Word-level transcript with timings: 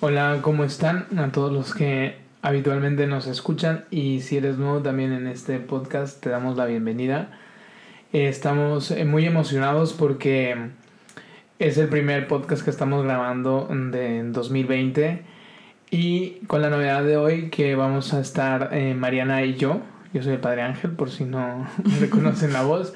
Hola, 0.00 0.40
¿cómo 0.42 0.64
están? 0.64 1.06
A 1.18 1.32
todos 1.32 1.50
los 1.50 1.72
que 1.72 2.16
habitualmente 2.42 3.06
nos 3.06 3.26
escuchan 3.26 3.86
y 3.90 4.20
si 4.20 4.36
eres 4.36 4.58
nuevo 4.58 4.80
también 4.82 5.10
en 5.12 5.26
este 5.26 5.58
podcast 5.58 6.22
te 6.22 6.28
damos 6.28 6.58
la 6.58 6.66
bienvenida. 6.66 7.30
Estamos 8.12 8.90
eh, 8.90 9.06
muy 9.06 9.24
emocionados 9.24 9.94
porque 9.94 10.54
es 11.58 11.78
el 11.78 11.88
primer 11.88 12.28
podcast 12.28 12.62
que 12.62 12.68
estamos 12.68 13.04
grabando 13.04 13.68
de 13.70 14.22
2020 14.24 15.22
y 15.90 16.40
con 16.46 16.60
la 16.60 16.68
novedad 16.68 17.02
de 17.02 17.16
hoy 17.16 17.48
que 17.48 17.74
vamos 17.74 18.12
a 18.12 18.20
estar 18.20 18.68
eh, 18.72 18.92
Mariana 18.92 19.46
y 19.46 19.54
yo. 19.54 19.80
Yo 20.12 20.22
soy 20.22 20.34
el 20.34 20.40
Padre 20.40 20.60
Ángel 20.60 20.90
por 20.90 21.08
si 21.08 21.24
no 21.24 21.66
reconocen 22.00 22.52
la 22.52 22.64
voz 22.64 22.92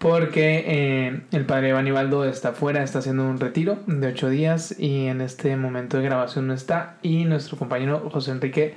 porque 0.00 0.64
eh, 0.66 1.20
el 1.30 1.44
padre 1.44 1.74
Banibaldo 1.74 2.24
está 2.24 2.52
fuera, 2.52 2.82
está 2.82 3.00
haciendo 3.00 3.22
un 3.28 3.38
retiro 3.38 3.80
de 3.86 4.06
ocho 4.06 4.30
días 4.30 4.74
y 4.78 5.08
en 5.08 5.20
este 5.20 5.54
momento 5.56 5.98
de 5.98 6.04
grabación 6.04 6.46
no 6.46 6.54
está 6.54 6.96
y 7.02 7.26
nuestro 7.26 7.58
compañero 7.58 8.08
José 8.10 8.30
Enrique 8.30 8.76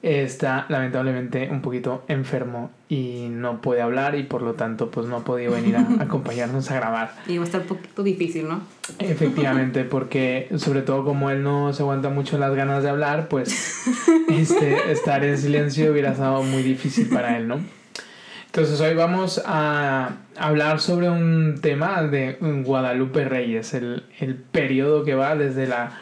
está 0.00 0.64
lamentablemente 0.70 1.50
un 1.50 1.60
poquito 1.60 2.02
enfermo 2.08 2.70
y 2.88 3.26
no 3.30 3.60
puede 3.60 3.82
hablar 3.82 4.14
y 4.14 4.22
por 4.22 4.40
lo 4.40 4.54
tanto 4.54 4.90
pues 4.90 5.06
no 5.06 5.16
ha 5.16 5.24
podido 5.24 5.52
venir 5.52 5.76
a 5.76 5.80
acompañarnos 6.00 6.70
a 6.70 6.76
grabar. 6.76 7.12
Y 7.26 7.36
va 7.36 7.42
a 7.42 7.46
estar 7.46 7.60
un 7.60 7.66
poquito 7.66 8.02
difícil, 8.02 8.48
¿no? 8.48 8.62
Efectivamente, 9.00 9.84
porque 9.84 10.48
sobre 10.56 10.80
todo 10.80 11.04
como 11.04 11.28
él 11.28 11.42
no 11.42 11.74
se 11.74 11.82
aguanta 11.82 12.08
mucho 12.08 12.38
las 12.38 12.54
ganas 12.54 12.82
de 12.82 12.88
hablar, 12.88 13.28
pues 13.28 13.84
este, 14.30 14.92
estar 14.92 15.22
en 15.26 15.36
silencio 15.36 15.92
hubiera 15.92 16.12
estado 16.12 16.42
muy 16.42 16.62
difícil 16.62 17.10
para 17.10 17.36
él, 17.36 17.48
¿no? 17.48 17.77
Entonces 18.58 18.80
hoy 18.80 18.94
vamos 18.96 19.40
a 19.46 20.16
hablar 20.36 20.80
sobre 20.80 21.08
un 21.08 21.60
tema 21.62 22.02
de 22.02 22.38
Guadalupe 22.40 23.24
Reyes, 23.24 23.72
el, 23.72 24.02
el 24.18 24.34
periodo 24.34 25.04
que 25.04 25.14
va 25.14 25.36
desde 25.36 25.68
la 25.68 25.92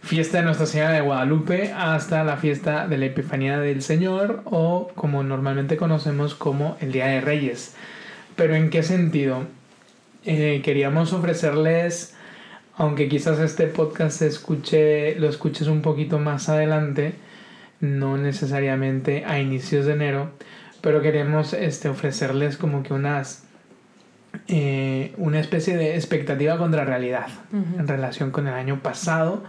fiesta 0.00 0.38
de 0.38 0.44
Nuestra 0.44 0.64
Señora 0.64 0.92
de 0.92 1.02
Guadalupe 1.02 1.74
hasta 1.76 2.24
la 2.24 2.38
fiesta 2.38 2.88
de 2.88 2.96
la 2.96 3.04
Epifanía 3.04 3.58
del 3.58 3.82
Señor 3.82 4.40
o 4.46 4.88
como 4.94 5.24
normalmente 5.24 5.76
conocemos 5.76 6.34
como 6.34 6.78
el 6.80 6.90
Día 6.90 7.04
de 7.04 7.20
Reyes. 7.20 7.74
Pero 8.34 8.54
¿en 8.54 8.70
qué 8.70 8.82
sentido? 8.82 9.42
Eh, 10.24 10.62
queríamos 10.64 11.12
ofrecerles, 11.12 12.14
aunque 12.78 13.10
quizás 13.10 13.40
este 13.40 13.66
podcast 13.66 14.20
se 14.20 14.28
escuche, 14.28 15.16
lo 15.16 15.28
escuches 15.28 15.68
un 15.68 15.82
poquito 15.82 16.18
más 16.18 16.48
adelante, 16.48 17.12
no 17.80 18.16
necesariamente 18.16 19.26
a 19.26 19.38
inicios 19.38 19.84
de 19.84 19.92
enero, 19.92 20.30
pero 20.86 21.02
queremos 21.02 21.52
este, 21.52 21.88
ofrecerles 21.88 22.56
como 22.56 22.84
que 22.84 22.94
unas 22.94 23.42
eh, 24.46 25.12
una 25.16 25.40
especie 25.40 25.76
de 25.76 25.96
expectativa 25.96 26.58
contra 26.58 26.84
realidad 26.84 27.26
en 27.52 27.88
relación 27.88 28.30
con 28.30 28.46
el 28.46 28.54
año 28.54 28.80
pasado 28.84 29.42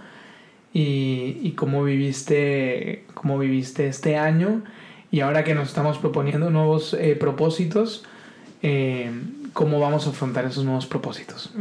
y, 0.74 1.38
y, 1.44 1.52
cómo 1.52 1.84
viviste 1.84 3.06
cómo 3.14 3.38
viviste 3.38 3.88
este 3.88 4.18
año. 4.18 4.64
Y 5.12 5.20
ahora 5.20 5.44
que 5.44 5.54
nos 5.54 5.68
estamos 5.68 6.00
proponiendo 6.00 6.50
nuevos 6.50 6.96
eh, 6.96 7.16
propósitos 7.16 8.04
eh, 8.64 9.12
cómo 9.54 9.80
vamos 9.80 10.08
a 10.08 10.10
afrontar 10.10 10.46
esos 10.46 10.66
nuevos 10.66 10.88
propósitos 10.88 11.54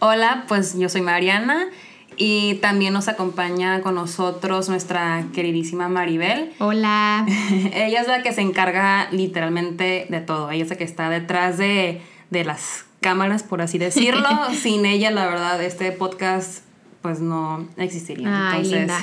hola 0.00 0.44
pues 0.46 0.78
yo 0.78 0.90
soy 0.90 1.00
Mariana 1.00 1.68
y 2.16 2.54
también 2.56 2.92
nos 2.92 3.08
acompaña 3.08 3.80
con 3.82 3.94
nosotros 3.94 4.68
nuestra 4.68 5.26
queridísima 5.34 5.88
Maribel. 5.88 6.52
Hola. 6.58 7.26
ella 7.74 8.00
es 8.00 8.08
la 8.08 8.22
que 8.22 8.32
se 8.32 8.40
encarga 8.40 9.08
literalmente 9.10 10.06
de 10.08 10.20
todo. 10.20 10.50
Ella 10.50 10.64
es 10.64 10.70
la 10.70 10.76
que 10.76 10.84
está 10.84 11.10
detrás 11.10 11.58
de, 11.58 12.00
las 12.30 12.84
cámaras, 13.00 13.42
por 13.42 13.62
así 13.62 13.78
decirlo. 13.78 14.28
Sin 14.60 14.86
ella, 14.86 15.10
la 15.10 15.26
verdad, 15.26 15.62
este 15.62 15.92
podcast 15.92 16.64
pues 17.02 17.20
no 17.20 17.68
existiría. 17.76 18.50
Ay, 18.50 18.64
linda. 18.64 18.98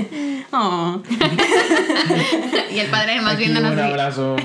oh. 0.52 1.00
y 2.70 2.78
el 2.78 2.88
padre 2.88 3.18
más 3.22 3.38
bien 3.38 3.56
Un 3.56 3.64
abrazo. 3.64 4.36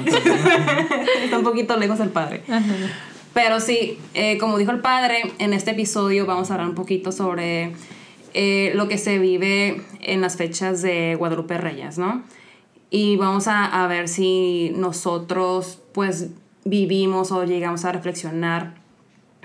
Está 1.21 1.37
un 1.37 1.43
poquito 1.43 1.75
lejos 1.75 1.99
el 1.99 2.09
padre. 2.09 2.41
Pero 3.33 3.59
sí, 3.59 3.97
eh, 4.13 4.37
como 4.37 4.57
dijo 4.57 4.71
el 4.71 4.79
padre, 4.79 5.33
en 5.39 5.53
este 5.53 5.71
episodio 5.71 6.25
vamos 6.25 6.51
a 6.51 6.53
hablar 6.53 6.69
un 6.69 6.75
poquito 6.75 7.11
sobre 7.11 7.73
eh, 8.33 8.71
lo 8.75 8.87
que 8.87 8.97
se 8.97 9.19
vive 9.19 9.81
en 10.01 10.21
las 10.21 10.37
fechas 10.37 10.81
de 10.81 11.15
Guadalupe 11.15 11.57
Reyes, 11.57 11.97
¿no? 11.97 12.23
Y 12.89 13.15
vamos 13.15 13.47
a, 13.47 13.65
a, 13.65 13.87
ver 13.87 14.07
si 14.07 14.73
nosotros 14.75 15.81
pues 15.93 16.29
vivimos 16.65 17.31
o 17.31 17.45
llegamos 17.45 17.85
a 17.85 17.91
reflexionar 17.91 18.75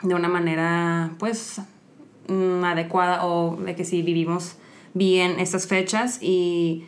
de 0.02 0.14
una 0.14 0.28
manera 0.28 1.12
pues 1.18 1.60
mm, 2.28 2.64
adecuada 2.64 3.24
o 3.24 3.56
de 3.56 3.74
que 3.74 3.84
si 3.84 4.02
vivimos 4.02 4.56
bien 4.94 5.38
estas 5.38 5.66
fechas 5.66 6.18
y, 6.22 6.84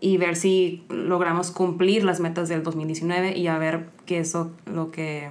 y 0.00 0.16
ver 0.16 0.36
si 0.36 0.84
logramos 0.88 1.50
cumplir 1.50 2.04
las 2.04 2.20
metas 2.20 2.48
del 2.48 2.62
2019 2.62 3.36
y 3.36 3.48
a 3.48 3.58
ver 3.58 3.88
qué 4.06 4.18
es 4.18 4.34
lo 4.66 4.90
que 4.90 5.30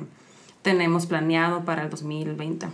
tenemos 0.61 1.05
planeado 1.05 1.65
para 1.65 1.83
el 1.83 1.89
2020. 1.89 2.67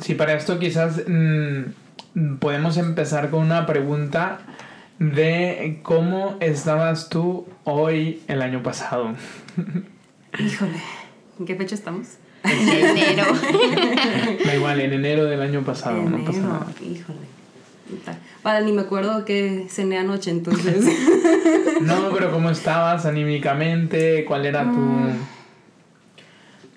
Sí, 0.00 0.14
para 0.14 0.34
esto 0.34 0.58
quizás 0.58 1.02
mm, 1.06 2.36
podemos 2.38 2.76
empezar 2.76 3.30
con 3.30 3.42
una 3.42 3.66
pregunta 3.66 4.40
de 4.98 5.80
cómo 5.82 6.36
estabas 6.40 7.08
tú 7.08 7.46
hoy 7.64 8.22
el 8.28 8.42
año 8.42 8.62
pasado. 8.62 9.14
Híjole, 10.38 10.80
¿en 11.38 11.46
qué 11.46 11.56
fecha 11.56 11.74
estamos? 11.74 12.18
En 12.44 12.68
enero. 12.68 13.24
Da 14.44 14.54
igual, 14.54 14.80
en 14.80 14.92
enero 14.92 15.24
del 15.24 15.40
año 15.42 15.62
pasado, 15.62 16.02
no 16.02 16.24
pasa 16.24 16.40
nada. 16.40 16.66
Híjole. 16.80 17.32
Vale, 18.42 18.66
ni 18.66 18.72
me 18.72 18.82
acuerdo 18.82 19.24
que 19.24 19.66
cené 19.68 19.98
anoche, 19.98 20.30
entonces. 20.30 20.84
no, 21.82 22.10
pero 22.12 22.32
¿cómo 22.32 22.50
estabas 22.50 23.06
anímicamente? 23.06 24.24
¿Cuál 24.24 24.46
era 24.46 24.64
tu...? 24.64 24.80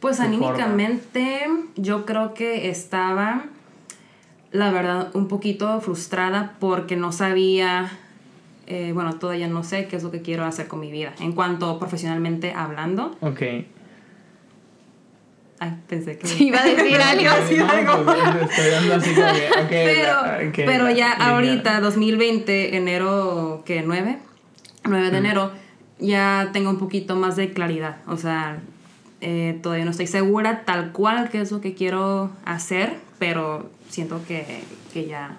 Pues 0.05 0.19
anímicamente 0.19 1.47
yo 1.77 2.05
creo 2.05 2.35
que 2.35 2.69
estaba, 2.69 3.45
la 4.51 4.69
verdad, 4.69 5.09
un 5.15 5.27
poquito 5.27 5.81
frustrada 5.81 6.53
porque 6.59 6.95
no 6.95 7.11
sabía, 7.11 7.91
eh, 8.67 8.91
bueno, 8.93 9.17
todavía 9.17 9.47
no 9.47 9.63
sé 9.63 9.87
qué 9.87 9.95
es 9.95 10.03
lo 10.03 10.11
que 10.11 10.21
quiero 10.21 10.45
hacer 10.45 10.67
con 10.67 10.79
mi 10.79 10.91
vida, 10.91 11.15
en 11.19 11.31
cuanto 11.31 11.79
profesionalmente 11.79 12.53
hablando. 12.53 13.17
Ok. 13.21 13.41
Ay, 15.57 15.73
pensé 15.87 16.19
que... 16.19 16.27
iba 16.43 16.61
a 16.61 16.65
decir 16.65 17.01
algo. 17.01 17.29
así 17.31 17.57
como 17.87 18.13
pero, 19.69 20.19
pero 20.55 20.91
ya 20.91 21.13
ahorita, 21.13 21.81
2020, 21.81 22.77
enero, 22.77 23.63
que 23.65 23.81
9, 23.81 24.19
9 24.83 25.09
de 25.09 25.17
enero, 25.17 25.51
ya 25.97 26.51
tengo 26.53 26.69
un 26.69 26.77
poquito 26.77 27.15
más 27.15 27.35
de 27.37 27.53
claridad. 27.53 27.97
O 28.05 28.17
sea, 28.17 28.59
eh, 29.21 29.59
todavía 29.61 29.85
no 29.85 29.91
estoy 29.91 30.07
segura 30.07 30.63
tal 30.65 30.91
cual 30.91 31.29
qué 31.29 31.41
es 31.41 31.51
lo 31.51 31.61
que 31.61 31.73
quiero 31.73 32.31
hacer, 32.45 32.93
pero 33.19 33.69
siento 33.89 34.21
que, 34.27 34.63
que 34.93 35.07
ya 35.07 35.37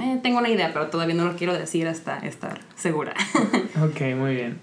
eh, 0.00 0.18
tengo 0.22 0.38
una 0.38 0.48
idea, 0.48 0.70
pero 0.72 0.88
todavía 0.88 1.14
no 1.14 1.24
lo 1.24 1.36
quiero 1.36 1.52
decir 1.52 1.86
hasta 1.86 2.18
estar 2.18 2.60
segura. 2.74 3.14
ok, 3.82 4.00
muy 4.16 4.34
bien. 4.34 4.58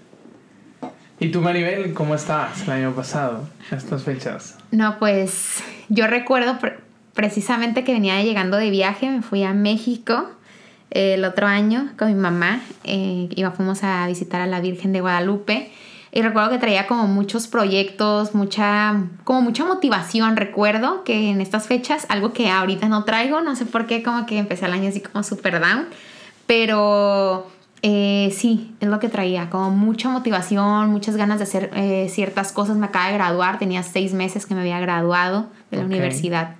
¿Y 1.18 1.28
tú, 1.28 1.42
Maribel, 1.42 1.92
cómo 1.92 2.14
estabas 2.14 2.62
el 2.62 2.70
año 2.70 2.94
pasado, 2.94 3.48
estas 3.70 4.04
fechas? 4.04 4.58
No, 4.70 4.98
pues 4.98 5.62
yo 5.88 6.06
recuerdo 6.06 6.58
precisamente 7.14 7.84
que 7.84 7.92
venía 7.92 8.22
llegando 8.22 8.56
de 8.56 8.70
viaje, 8.70 9.10
me 9.10 9.22
fui 9.22 9.42
a 9.42 9.52
México 9.52 10.30
eh, 10.90 11.14
el 11.14 11.24
otro 11.24 11.46
año 11.46 11.92
con 11.98 12.08
mi 12.08 12.14
mamá, 12.14 12.62
eh, 12.84 13.28
fuimos 13.54 13.84
a 13.84 14.06
visitar 14.06 14.40
a 14.40 14.46
la 14.46 14.60
Virgen 14.60 14.92
de 14.92 15.02
Guadalupe 15.02 15.70
y 16.12 16.22
recuerdo 16.22 16.50
que 16.50 16.58
traía 16.58 16.88
como 16.88 17.06
muchos 17.06 17.46
proyectos, 17.46 18.34
mucha, 18.34 19.04
como 19.22 19.42
mucha 19.42 19.64
motivación. 19.64 20.36
Recuerdo 20.36 21.04
que 21.04 21.30
en 21.30 21.40
estas 21.40 21.68
fechas, 21.68 22.06
algo 22.08 22.32
que 22.32 22.50
ahorita 22.50 22.88
no 22.88 23.04
traigo, 23.04 23.40
no 23.40 23.54
sé 23.54 23.64
por 23.64 23.86
qué, 23.86 24.02
como 24.02 24.26
que 24.26 24.38
empecé 24.38 24.66
el 24.66 24.72
año 24.72 24.88
así 24.88 25.00
como 25.00 25.22
super 25.22 25.60
down. 25.60 25.86
Pero 26.46 27.46
eh, 27.82 28.34
sí, 28.36 28.74
es 28.80 28.88
lo 28.88 28.98
que 28.98 29.08
traía, 29.08 29.50
como 29.50 29.70
mucha 29.70 30.08
motivación, 30.08 30.90
muchas 30.90 31.14
ganas 31.16 31.38
de 31.38 31.44
hacer 31.44 31.70
eh, 31.76 32.08
ciertas 32.10 32.50
cosas. 32.50 32.76
Me 32.76 32.86
acaba 32.86 33.06
de 33.06 33.14
graduar, 33.14 33.60
tenía 33.60 33.84
seis 33.84 34.12
meses 34.12 34.46
que 34.46 34.56
me 34.56 34.62
había 34.62 34.80
graduado 34.80 35.48
de 35.70 35.76
la 35.76 35.84
universidad. 35.84 36.56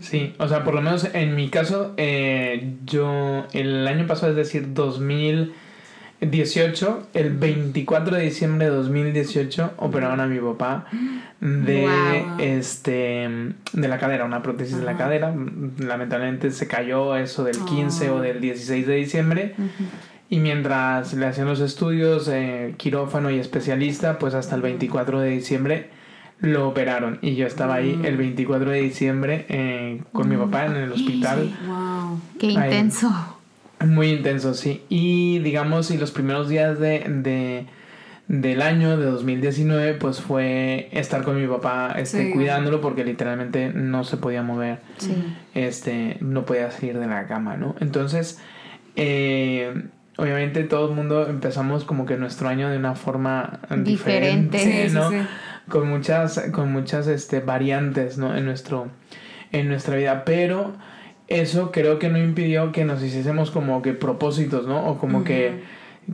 Sí, 0.00 0.34
o 0.38 0.46
sea, 0.46 0.62
por 0.62 0.74
lo 0.74 0.82
menos 0.82 1.08
en 1.12 1.34
mi 1.34 1.48
caso, 1.48 1.94
eh, 1.96 2.76
yo 2.84 3.46
el 3.52 3.88
año 3.88 4.06
pasado, 4.06 4.30
es 4.30 4.36
decir, 4.36 4.74
2000... 4.74 5.63
18, 6.20 7.08
el 7.14 7.30
24 7.36 8.16
de 8.16 8.22
diciembre 8.22 8.66
de 8.66 8.76
2018, 8.76 9.74
operaron 9.76 10.20
a 10.20 10.26
mi 10.26 10.38
papá 10.38 10.86
de, 11.40 12.24
este, 12.38 13.28
de 13.72 13.88
la 13.88 13.98
cadera, 13.98 14.24
una 14.24 14.42
prótesis 14.42 14.78
de 14.78 14.84
la 14.84 14.96
cadera. 14.96 15.34
Lamentablemente 15.78 16.50
se 16.50 16.66
cayó 16.66 17.16
eso 17.16 17.44
del 17.44 17.58
15 17.58 18.10
o 18.10 18.20
del 18.20 18.40
16 18.40 18.86
de 18.86 18.94
diciembre. 18.94 19.54
Y 20.30 20.38
mientras 20.38 21.12
le 21.14 21.26
hacían 21.26 21.46
los 21.46 21.60
estudios, 21.60 22.28
eh, 22.28 22.74
quirófano 22.78 23.30
y 23.30 23.38
especialista, 23.38 24.18
pues 24.18 24.34
hasta 24.34 24.56
el 24.56 24.62
24 24.62 25.20
de 25.20 25.30
diciembre 25.30 25.90
lo 26.38 26.68
operaron. 26.68 27.18
Y 27.22 27.34
yo 27.36 27.46
estaba 27.46 27.74
ahí 27.74 28.00
el 28.04 28.16
24 28.16 28.70
de 28.70 28.80
diciembre 28.80 29.46
eh, 29.48 30.02
con 30.12 30.28
mi 30.28 30.36
papá 30.36 30.66
en 30.66 30.76
el 30.76 30.92
hospital. 30.92 31.54
Qué 32.38 32.46
intenso. 32.46 33.33
Muy 33.86 34.08
intenso, 34.08 34.54
sí. 34.54 34.82
Y 34.88 35.38
digamos, 35.40 35.90
y 35.90 35.98
los 35.98 36.10
primeros 36.10 36.48
días 36.48 36.78
de, 36.78 37.66
del 38.28 38.62
año 38.62 38.96
de 38.96 39.06
2019, 39.06 39.94
pues 39.94 40.20
fue 40.20 40.88
estar 40.92 41.22
con 41.22 41.40
mi 41.40 41.46
papá 41.46 41.94
este, 41.98 42.30
cuidándolo 42.30 42.80
porque 42.80 43.04
literalmente 43.04 43.70
no 43.74 44.04
se 44.04 44.16
podía 44.16 44.42
mover. 44.42 44.80
Sí. 44.98 45.14
Este, 45.54 46.16
no 46.20 46.44
podía 46.44 46.70
salir 46.70 46.98
de 46.98 47.06
la 47.06 47.26
cama, 47.26 47.56
¿no? 47.56 47.74
Entonces, 47.80 48.40
eh, 48.96 49.88
obviamente 50.16 50.64
todo 50.64 50.88
el 50.88 50.94
mundo 50.94 51.28
empezamos 51.28 51.84
como 51.84 52.06
que 52.06 52.16
nuestro 52.16 52.48
año 52.48 52.70
de 52.70 52.76
una 52.76 52.94
forma 52.94 53.60
diferente, 53.84 54.88
¿no? 54.90 55.10
con 55.68 55.88
muchas, 55.88 56.40
con 56.52 56.72
muchas 56.72 57.06
este, 57.06 57.40
variantes, 57.40 58.18
¿no? 58.18 58.36
En, 58.36 58.44
nuestro, 58.44 58.88
en 59.52 59.68
nuestra 59.68 59.96
vida, 59.96 60.24
pero 60.24 60.74
eso 61.28 61.72
creo 61.72 61.98
que 61.98 62.08
no 62.08 62.18
impidió 62.18 62.72
que 62.72 62.84
nos 62.84 63.02
hiciésemos 63.02 63.50
como 63.50 63.82
que 63.82 63.92
propósitos, 63.92 64.66
¿no? 64.66 64.86
O 64.86 64.98
como 64.98 65.24
que, 65.24 65.62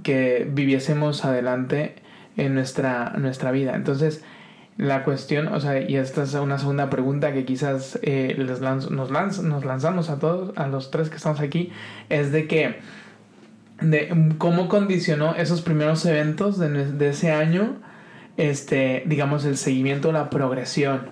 que 0.03 0.49
viviésemos 0.51 1.25
adelante 1.25 1.97
en 2.37 2.55
nuestra, 2.55 3.15
nuestra 3.19 3.51
vida. 3.51 3.75
Entonces, 3.75 4.23
la 4.77 5.05
cuestión, 5.05 5.49
o 5.49 5.61
sea, 5.61 5.81
y 5.81 5.97
esta 5.97 6.23
es 6.23 6.35
una 6.35 6.59
segunda 6.59 6.89
pregunta 6.91 7.33
que 7.33 7.45
quizás 7.45 7.99
eh, 8.03 8.35
les 8.39 8.61
nos, 8.61 8.91
nos 8.91 9.65
lanzamos 9.65 10.11
a 10.11 10.19
todos, 10.19 10.57
a 10.57 10.69
los 10.69 10.91
tres 10.91 11.11
que 11.11 11.17
estamos 11.17 11.41
aquí, 11.41 11.71
es 12.09 12.33
de 12.33 12.47
que, 12.47 12.77
de 13.81 14.35
cómo 14.39 14.69
condicionó 14.69 15.35
esos 15.35 15.61
primeros 15.61 16.05
eventos 16.07 16.59
de, 16.59 16.69
de 16.69 17.09
ese 17.09 17.33
año 17.33 17.77
este, 18.41 19.03
digamos, 19.07 19.45
el 19.45 19.57
seguimiento, 19.57 20.13
la 20.13 20.31
progresión, 20.31 21.11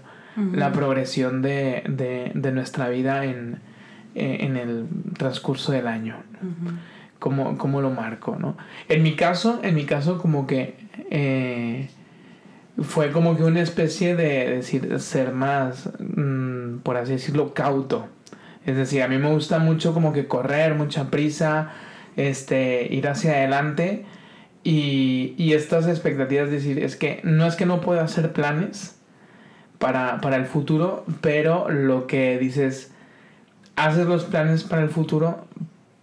la 0.53 0.71
progresión 0.73 1.43
de, 1.43 1.83
de, 2.35 2.53
nuestra 2.53 2.89
vida 2.89 3.25
en, 3.25 3.59
en, 4.19 4.57
el 4.57 4.87
transcurso 5.17 5.73
del 5.73 5.87
año. 5.87 6.17
¿Cómo, 7.19 7.81
lo 7.81 7.91
marco, 7.91 8.37
no? 8.39 8.57
En 8.89 9.03
mi 9.03 9.17
caso, 9.17 9.61
en 9.63 9.75
mi 9.75 9.85
caso, 9.85 10.19
como 10.19 10.47
que 10.47 10.77
eh, 11.11 11.89
fue 12.83 13.11
como 13.11 13.37
que 13.37 13.43
una 13.43 13.61
especie 13.61 14.15
de, 14.15 14.51
decir, 14.51 15.01
ser 15.01 15.33
más, 15.33 15.91
mm, 15.99 16.79
por 16.79 16.97
así 16.97 17.13
decirlo, 17.13 17.55
cauto. 17.55 18.07
Es 18.65 18.77
decir, 18.77 19.03
a 19.03 19.09
mí 19.09 19.19
me 19.19 19.31
gusta 19.33 19.59
mucho 19.59 19.95
como 19.95 20.13
que 20.13 20.29
correr, 20.29 20.75
mucha 20.75 21.11
prisa, 21.11 21.73
este, 22.17 22.87
ir 22.93 23.09
hacia 23.09 23.33
adelante 23.33 24.05
y, 24.63 25.35
y 25.39 25.55
estas 25.55 25.89
expectativas, 25.89 26.51
decir, 26.51 26.79
es 26.79 26.97
que 26.97 27.21
no 27.25 27.47
es 27.47 27.57
que 27.57 27.67
no 27.67 27.81
pueda 27.81 28.05
hacer 28.05 28.33
planes 28.33 28.99
para, 29.79 30.21
para 30.21 30.37
el 30.37 30.47
futuro, 30.47 31.05
pero 31.21 31.71
lo 31.71 32.07
que 32.07 32.39
dices, 32.39 32.93
haces 33.79 34.07
los 34.07 34.25
planes 34.25 34.65
para 34.65 34.83
el 34.83 34.91
futuro, 34.91 35.47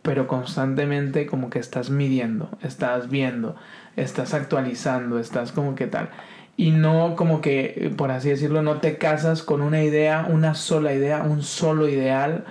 pero 0.02 0.28
constantemente 0.28 1.26
como 1.26 1.50
que 1.50 1.60
estás 1.60 1.90
midiendo, 1.90 2.50
estás 2.62 3.10
viendo, 3.10 3.56
estás 3.96 4.34
actualizando, 4.34 5.20
estás 5.20 5.52
como 5.52 5.76
que 5.76 5.88
tal. 5.88 6.10
Y 6.58 6.72
no 6.72 7.16
como 7.16 7.42
que, 7.42 7.94
por 7.98 8.12
así 8.12 8.30
decirlo, 8.30 8.62
no 8.62 8.80
te 8.80 8.98
casas 8.98 9.44
con 9.44 9.62
una 9.62 9.84
idea, 9.84 10.26
una 10.30 10.56
sola 10.56 10.94
idea, 10.94 11.24
un 11.24 11.44
solo 11.44 11.90
ideal, 11.90 12.46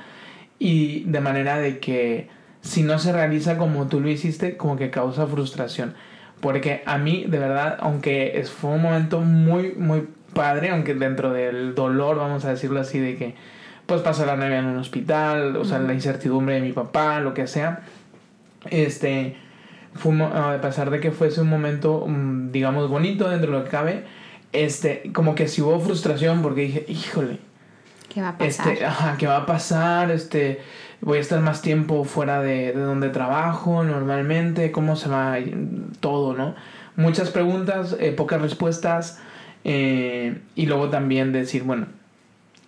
y 0.59 1.05
de 1.05 1.21
manera 1.21 1.57
de 1.59 1.79
que 1.79 2.29
si 2.61 2.83
no 2.83 2.99
se 2.99 3.13
realiza 3.13 3.57
como 3.57 3.87
tú 3.89 4.01
lo 4.01 4.11
hiciste, 4.11 4.57
como 4.57 4.77
que 4.77 4.91
causa 4.91 5.27
frustración. 5.27 5.95
Porque 6.41 6.83
a 6.85 6.99
mí, 6.99 7.25
de 7.27 7.39
verdad, 7.39 7.79
aunque 7.81 8.45
fue 8.61 8.73
un 8.73 8.83
momento 8.83 9.21
muy, 9.21 9.73
muy 9.73 10.07
padre, 10.35 10.71
aunque 10.71 10.95
dentro 10.95 11.33
del 11.33 11.75
dolor, 11.75 12.17
vamos 12.17 12.45
a 12.45 12.51
decirlo 12.51 12.81
así, 12.81 12.99
de 12.99 13.17
que 13.17 13.35
pues 13.87 14.01
pasó 14.03 14.25
la 14.27 14.37
Navidad 14.37 14.61
en 14.61 14.67
un 14.67 14.79
hospital, 14.79 15.57
o 15.57 15.65
sea, 15.65 15.79
la 15.79 15.93
incertidumbre 15.93 16.55
de 16.55 16.61
mi 16.61 16.73
papá, 16.73 17.21
lo 17.21 17.35
que 17.35 17.47
sea, 17.47 17.81
este, 18.71 19.37
fue, 19.95 20.21
a 20.23 20.59
pesar 20.61 20.91
de 20.91 21.01
que 21.01 21.11
fuese 21.11 21.41
un 21.41 21.49
momento, 21.49 22.05
mm, 22.07 22.51
digamos, 22.51 22.89
bonito 22.89 23.29
dentro 23.29 23.53
de 23.53 23.59
lo 23.59 23.65
que 23.65 23.71
cabe, 23.71 24.05
este, 24.53 25.11
como 25.13 25.35
que 25.35 25.49
sí 25.49 25.63
hubo 25.63 25.81
frustración 25.81 26.43
porque 26.43 26.63
dije, 26.63 26.85
híjole, 26.89 27.39
¿qué 28.09 28.23
va 28.23 28.31
a 28.31 28.39
pasar? 28.39 28.73
Este, 28.73 28.85
ajá, 28.85 29.17
¿qué 29.19 29.27
va 29.27 29.39
a 29.39 29.47
pasar? 29.47 30.11
Este, 30.11 30.61
voy 31.01 31.19
a 31.19 31.21
estar 31.21 31.41
más 31.41 31.61
tiempo 31.61 32.05
fuera 32.05 32.41
de, 32.41 32.73
donde 32.73 33.11
trabajo 33.11 33.85
normalmente, 33.85 34.73
cómo 34.73 34.97
se 34.97 35.09
va 35.09 35.37
todo, 36.01 36.35
¿no? 36.35 36.55
Muchas 36.97 37.31
preguntas, 37.31 37.97
eh, 37.99 38.13
pocas 38.13 38.41
respuestas 38.41 39.21
eh, 39.65 40.39
y 40.55 40.67
luego 40.67 40.91
también 40.91 41.33
decir, 41.33 41.65
bueno, 41.65 41.87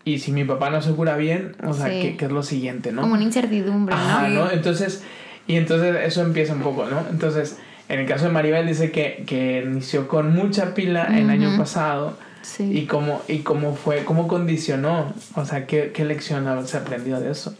y 0.06 0.20
si 0.20 0.31
mi 0.31 0.44
papá 0.44 0.70
no 0.70 0.81
se 0.81 0.93
cura 0.93 1.17
bien, 1.17 1.56
o 1.67 1.75
sea, 1.75 1.88
¿qué, 1.88 2.17
es 2.19 2.31
lo 2.31 2.44
siguiente, 2.44 2.93
no? 2.93 3.03
Como 3.03 3.14
una 3.14 3.25
incertidumbre, 3.25 3.94
¿no? 4.31 4.50
Entonces, 4.53 5.03
y 5.49 5.56
entonces 5.56 5.97
eso 6.05 6.23
empieza 6.23 6.53
un 6.53 6.61
poco, 6.61 6.87
¿no? 6.87 7.03
Entonces, 7.11 7.58
en 7.88 7.99
el 7.99 8.06
caso 8.06 8.26
de 8.26 8.31
Maribel 8.31 8.69
dice 8.69 8.93
que, 8.93 9.25
que 9.26 9.64
inició 9.67 10.06
con 10.06 10.32
mucha 10.32 10.75
pila 10.75 11.06
el 11.19 11.29
año 11.29 11.58
pasado. 11.58 12.17
Sí. 12.43 12.70
Y 12.73 12.87
cómo, 12.87 13.20
y 13.26 13.38
cómo 13.38 13.75
fue, 13.75 14.05
cómo 14.05 14.29
condicionó, 14.29 15.12
o 15.35 15.44
sea, 15.44 15.67
qué, 15.67 15.91
qué 15.93 16.05
lección 16.05 16.47
se 16.69 16.76
aprendido 16.76 17.20
de 17.20 17.32
eso 17.32 17.56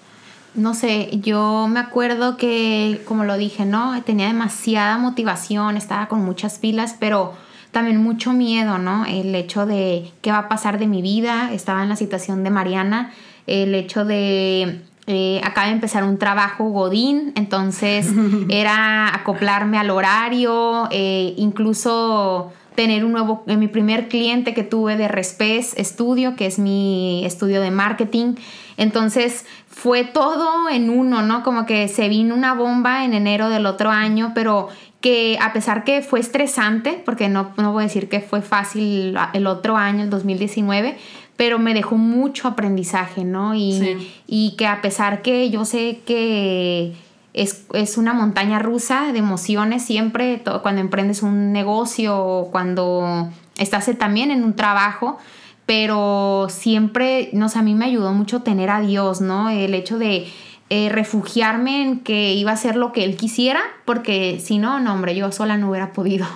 no 0.56 0.72
sé, 0.72 1.10
yo 1.20 1.69
me 1.69 1.81
acuerdo 1.81 2.38
que, 2.38 3.02
como 3.06 3.25
lo 3.25 3.37
dije, 3.37 3.66
¿no? 3.66 4.02
Tenía 4.02 4.28
demasiada 4.28 4.96
motivación, 4.96 5.76
estaba 5.76 6.08
con 6.08 6.25
muchas 6.25 6.58
pilas, 6.58 6.96
pero 6.99 7.34
también 7.76 8.02
mucho 8.02 8.32
miedo, 8.32 8.78
¿no? 8.78 9.05
El 9.05 9.34
hecho 9.34 9.67
de 9.67 10.11
qué 10.23 10.32
va 10.32 10.38
a 10.38 10.49
pasar 10.49 10.78
de 10.78 10.87
mi 10.87 11.02
vida, 11.02 11.52
estaba 11.52 11.82
en 11.82 11.90
la 11.90 11.96
situación 11.96 12.43
de 12.43 12.49
Mariana, 12.49 13.12
el 13.46 13.75
hecho 13.75 14.06
de... 14.06 14.81
Eh, 15.06 15.43
acaba 15.44 15.67
de 15.67 15.75
empezar 15.75 16.02
un 16.02 16.17
trabajo 16.17 16.64
Godín, 16.70 17.34
entonces 17.37 18.08
era 18.49 19.14
acoplarme 19.14 19.76
al 19.76 19.90
horario, 19.90 20.88
eh, 20.90 21.34
incluso 21.37 22.50
tener 22.75 23.05
un 23.05 23.12
nuevo, 23.12 23.43
mi 23.46 23.69
primer 23.69 24.08
cliente 24.08 24.55
que 24.55 24.62
tuve 24.62 24.96
de 24.96 25.08
Respes 25.08 25.75
Estudio, 25.76 26.34
que 26.34 26.46
es 26.46 26.58
mi 26.58 27.26
estudio 27.26 27.61
de 27.61 27.70
marketing. 27.70 28.37
Entonces 28.78 29.44
fue 29.76 30.05
todo 30.05 30.70
en 30.70 30.88
uno, 30.88 31.20
¿no? 31.20 31.43
Como 31.43 31.67
que 31.67 31.87
se 31.88 32.08
vino 32.08 32.34
una 32.34 32.55
bomba 32.55 33.05
en 33.05 33.12
enero 33.12 33.50
del 33.50 33.67
otro 33.67 33.90
año, 33.90 34.32
pero 34.34 34.69
que 35.02 35.38
a 35.38 35.52
pesar 35.52 35.84
que 35.84 36.00
fue 36.00 36.19
estresante, 36.19 37.02
porque 37.05 37.28
no, 37.28 37.50
no 37.58 37.73
voy 37.73 37.82
a 37.82 37.87
decir 37.87 38.08
que 38.08 38.20
fue 38.20 38.40
fácil 38.40 39.19
el 39.34 39.46
otro 39.46 39.76
año, 39.76 40.05
el 40.05 40.08
2019, 40.08 40.96
pero 41.37 41.58
me 41.58 41.75
dejó 41.75 41.99
mucho 41.99 42.49
aprendizaje, 42.49 43.25
¿no? 43.25 43.55
Y, 43.55 44.14
y 44.26 44.56
que 44.56 44.67
a 44.67 44.81
pesar 44.81 45.20
que 45.20 45.50
yo 45.50 45.67
sé 45.67 46.00
que 46.06 46.94
es, 47.34 47.67
es, 47.75 47.99
una 47.99 48.14
montaña 48.14 48.59
rusa 48.59 49.12
de 49.12 49.18
emociones 49.18 49.85
siempre, 49.85 50.42
cuando 50.62 50.80
emprendes 50.80 51.23
un 51.23 51.52
negocio 51.52 52.18
o 52.18 52.50
cuando 52.50 53.28
estás 53.59 53.90
también 53.99 54.30
en 54.30 54.42
un 54.42 54.56
trabajo, 54.56 55.18
pero 55.66 56.46
siempre, 56.49 57.30
no 57.32 57.49
sé, 57.49 57.58
a 57.58 57.62
mí 57.62 57.75
me 57.75 57.85
ayudó 57.85 58.12
mucho 58.12 58.42
tener 58.42 58.70
a 58.70 58.80
Dios, 58.80 59.20
¿no? 59.20 59.50
El 59.50 59.75
hecho 59.75 59.99
de 59.99 60.28
eh, 60.70 60.88
refugiarme 60.88 61.82
en 61.82 62.00
que 62.00 62.35
iba 62.35 62.52
a 62.52 62.54
hacer 62.54 62.76
lo 62.76 62.92
que 62.92 63.04
Él 63.04 63.16
quisiera, 63.16 63.61
porque 63.85 64.40
si 64.40 64.58
no, 64.58 64.80
no, 64.80 64.94
hombre, 64.94 65.16
yo 65.16 65.30
sola 65.32 65.56
no 65.56 65.70
hubiera 65.70 65.92
podido. 65.92 66.26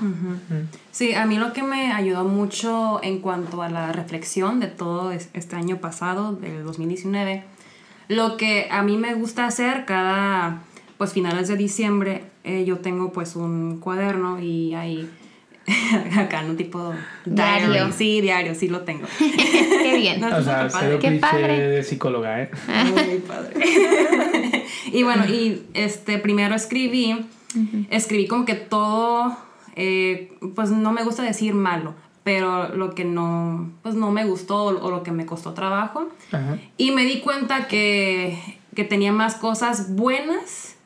Sí, 0.90 1.14
a 1.14 1.26
mí 1.26 1.37
lo 1.37 1.52
que 1.52 1.62
me 1.62 1.92
ayudó 1.92 2.25
mucho 2.25 3.00
en 3.02 3.20
cuanto 3.20 3.62
a 3.62 3.68
la 3.68 3.92
reflexión 3.92 4.60
de 4.60 4.66
todo 4.66 5.12
este 5.12 5.56
año 5.56 5.78
pasado, 5.78 6.32
del 6.32 6.64
2019, 6.64 7.44
lo 8.08 8.37
que 8.37 8.68
a 8.70 8.82
mí 8.82 8.96
me 8.96 9.14
gusta 9.14 9.46
hacer 9.46 9.84
cada, 9.84 10.62
pues 10.99 11.12
finales 11.12 11.46
de 11.46 11.56
diciembre, 11.56 12.25
eh, 12.42 12.64
yo 12.64 12.78
tengo 12.78 13.12
pues 13.12 13.37
un 13.37 13.78
cuaderno 13.78 14.40
y 14.40 14.75
ahí 14.75 15.08
Acá, 16.18 16.42
¿no? 16.42 16.54
Tipo 16.54 16.92
diario. 17.24 17.92
Sí, 17.92 18.20
diario, 18.20 18.54
sí 18.54 18.68
lo 18.68 18.82
tengo. 18.82 19.06
Qué 19.18 19.96
bien. 19.96 20.22
o 20.22 20.42
sea, 20.42 20.68
Qué 21.00 21.12
padre. 21.12 21.68
de 21.68 21.82
psicóloga, 21.82 22.42
¿eh? 22.42 22.50
Muy 23.08 23.18
padre. 23.18 23.54
y 24.92 25.02
bueno, 25.02 25.26
y 25.26 25.62
este, 25.74 26.18
primero 26.18 26.54
escribí, 26.54 27.26
escribí 27.90 28.26
como 28.26 28.44
que 28.44 28.54
todo, 28.54 29.36
eh, 29.76 30.32
pues 30.54 30.70
no 30.70 30.92
me 30.92 31.04
gusta 31.04 31.22
decir 31.22 31.54
malo, 31.54 31.94
pero 32.24 32.74
lo 32.74 32.94
que 32.94 33.04
no, 33.04 33.72
pues 33.82 33.94
no 33.94 34.10
me 34.10 34.24
gustó 34.24 34.64
o 34.64 34.90
lo 34.90 35.02
que 35.02 35.12
me 35.12 35.26
costó 35.26 35.54
trabajo. 35.54 36.08
Y 36.76 36.92
me 36.92 37.04
di 37.04 37.20
cuenta 37.20 37.66
que, 37.68 38.38
que 38.74 38.84
tenía 38.84 39.12
más 39.12 39.34
cosas 39.34 39.94
buenas 39.94 40.76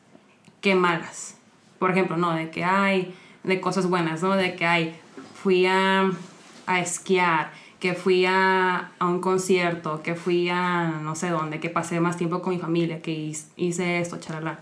que 0.61 0.75
malas. 0.75 1.37
Por 1.79 1.91
ejemplo, 1.91 2.17
no, 2.17 2.33
de 2.33 2.49
que 2.49 2.63
hay 2.63 3.13
de 3.45 3.61
cosas 3.61 3.87
buenas, 3.89 4.23
¿no? 4.23 4.35
De 4.35 4.55
que, 4.55 4.65
ay, 4.65 4.95
fui 5.33 5.65
a, 5.65 6.11
a 6.65 6.79
esquiar, 6.79 7.51
que 7.79 7.93
fui 7.93 8.25
a, 8.25 8.91
a, 8.99 9.05
un 9.05 9.19
concierto, 9.19 10.01
que 10.01 10.15
fui 10.15 10.49
a 10.49 10.99
no 11.03 11.15
sé 11.15 11.29
dónde, 11.29 11.59
que 11.59 11.69
pasé 11.69 11.99
más 11.99 12.17
tiempo 12.17 12.41
con 12.41 12.53
mi 12.53 12.59
familia, 12.59 13.01
que 13.01 13.33
hice 13.55 13.99
esto, 13.99 14.17
charalá. 14.17 14.59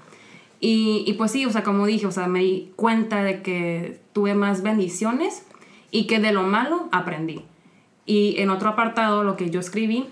Y, 0.59 1.03
y 1.07 1.13
pues 1.13 1.31
sí, 1.31 1.45
o 1.45 1.51
sea, 1.51 1.63
como 1.63 1.85
dije, 1.85 2.05
o 2.05 2.11
sea, 2.11 2.27
me 2.27 2.39
di 2.39 2.71
cuenta 2.75 3.23
de 3.23 3.41
que 3.41 3.99
tuve 4.13 4.33
más 4.33 4.63
bendiciones 4.63 5.45
y 5.91 6.07
que 6.07 6.19
de 6.19 6.31
lo 6.31 6.43
malo 6.43 6.87
aprendí. 6.91 7.41
Y 8.05 8.35
en 8.39 8.49
otro 8.49 8.69
apartado, 8.69 9.23
lo 9.23 9.35
que 9.35 9.49
yo 9.49 9.59
escribí 9.59 10.07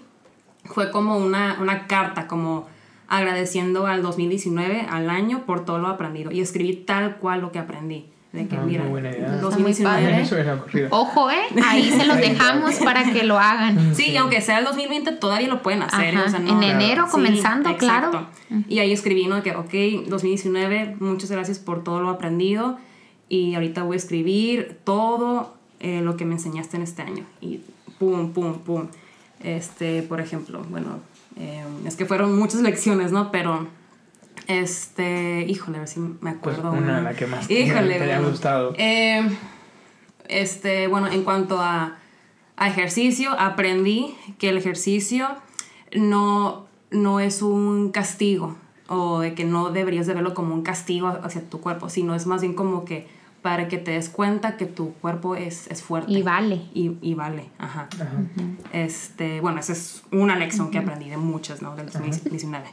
fue 0.65 0.91
como 0.91 1.17
una, 1.17 1.57
una 1.59 1.87
carta, 1.87 2.27
como 2.27 2.67
agradeciendo 3.07 3.87
al 3.87 4.01
2019, 4.01 4.87
al 4.89 5.09
año, 5.09 5.45
por 5.45 5.65
todo 5.65 5.79
lo 5.79 5.87
aprendido. 5.87 6.31
Y 6.31 6.39
escribí 6.39 6.75
tal 6.75 7.17
cual 7.17 7.41
lo 7.41 7.51
que 7.51 7.59
aprendí. 7.59 8.05
De 8.33 8.47
que, 8.47 8.55
Ah, 8.55 8.61
mira, 8.65 8.83
muy 8.83 8.91
buena 8.91 9.09
idea. 9.09 9.29
2019. 9.38 10.21
Eso 10.21 10.35
hubiera 10.35 10.53
ocurrido. 10.55 10.88
Ojo, 10.91 11.29
¿eh? 11.29 11.41
Ahí 11.65 11.89
se 11.91 12.05
los 12.05 12.15
dejamos 12.29 12.75
para 12.75 13.11
que 13.11 13.23
lo 13.23 13.38
hagan. 13.38 13.93
Sí, 13.93 14.11
y 14.11 14.15
aunque 14.17 14.39
sea 14.39 14.59
el 14.59 14.65
2020, 14.65 15.11
todavía 15.13 15.50
lo 15.50 15.61
pueden 15.61 15.81
hacer. 15.83 16.13
¿eh? 16.13 16.19
O 16.25 16.29
sea, 16.29 16.39
no- 16.39 16.50
en 16.50 16.63
enero 16.63 17.05
Sí, 17.07 17.11
comenzando, 17.11 17.75
claro. 17.77 18.07
exacto. 18.07 18.65
Y 18.69 18.79
ahí 18.79 18.93
escribí, 18.93 19.27
¿no? 19.27 19.43
Que, 19.43 19.51
ok, 19.55 20.07
2019, 20.07 20.95
muchas 21.01 21.29
gracias 21.29 21.59
por 21.59 21.83
todo 21.83 22.01
lo 22.01 22.09
aprendido. 22.09 22.77
Y 23.27 23.53
ahorita 23.55 23.83
voy 23.83 23.95
a 23.95 23.97
escribir 23.97 24.77
todo 24.85 25.55
eh, 25.81 26.01
lo 26.01 26.15
que 26.15 26.23
me 26.25 26.35
enseñaste 26.35 26.77
en 26.77 26.83
este 26.83 27.01
año. 27.01 27.25
Y 27.41 27.59
pum, 28.00 28.31
pum, 28.31 28.59
pum. 28.59 28.88
Este, 29.43 30.03
por 30.03 30.21
ejemplo, 30.21 30.63
bueno, 30.69 31.00
eh, 31.38 31.63
es 31.85 31.95
que 31.95 32.05
fueron 32.05 32.38
muchas 32.38 32.61
lecciones, 32.61 33.11
¿no? 33.11 33.31
Pero, 33.31 33.67
este, 34.48 35.45
híjole, 35.48 35.77
a 35.77 35.79
ver 35.81 35.88
si 35.88 36.00
me 36.00 36.10
Pues 36.33 36.36
acuerdo. 36.57 36.71
una 36.71 36.98
de 36.98 37.01
la 37.03 37.13
que 37.13 37.27
más 37.27 37.48
te- 37.48 37.53
Híjole, 37.62 37.95
te 37.98 38.03
haya 38.03 38.15
bueno. 38.17 38.29
gustado. 38.31 38.74
Eh, 38.77 39.21
este, 40.27 40.88
bueno, 40.88 41.07
en 41.07 41.24
cuanto 41.24 41.60
a, 41.60 41.98
a 42.57 42.67
ejercicio, 42.67 43.31
aprendí 43.39 44.15
que 44.39 44.50
el 44.50 44.57
ejercicio 44.57 45.27
no, 45.95 46.65
no 46.91 47.19
es 47.19 47.41
un 47.41 47.91
castigo 47.91 48.55
o 48.88 49.19
de 49.21 49.33
que 49.36 49.45
no 49.45 49.69
deberías 49.71 50.07
de 50.07 50.13
verlo 50.13 50.33
como 50.33 50.53
un 50.53 50.63
castigo 50.63 51.07
hacia 51.24 51.41
tu 51.50 51.62
cuerpo, 51.62 51.89
sino 51.89 52.13
es 52.15 52.25
más 52.27 52.41
bien 52.41 52.53
como 52.53 52.83
que 52.86 53.07
para 53.41 53.67
que 53.67 53.77
te 53.79 53.91
des 53.91 54.10
cuenta 54.10 54.55
que 54.57 54.65
tu 54.67 54.93
cuerpo 54.95 55.36
es, 55.36 55.65
es 55.71 55.81
fuerte. 55.81 56.12
Y 56.12 56.21
vale. 56.21 56.62
Y, 56.75 56.98
y 57.01 57.15
vale, 57.15 57.50
ajá. 57.57 57.88
Este, 58.71 59.41
bueno, 59.41 59.60
esa 59.60 59.74
es 59.74 60.03
una 60.12 60.36
lección 60.36 60.69
que 60.69 60.77
aprendí 60.77 61.10
de 61.10 61.17
muchas, 61.17 61.62
¿no? 61.62 61.75
Del 61.75 61.88
2019. 61.88 62.65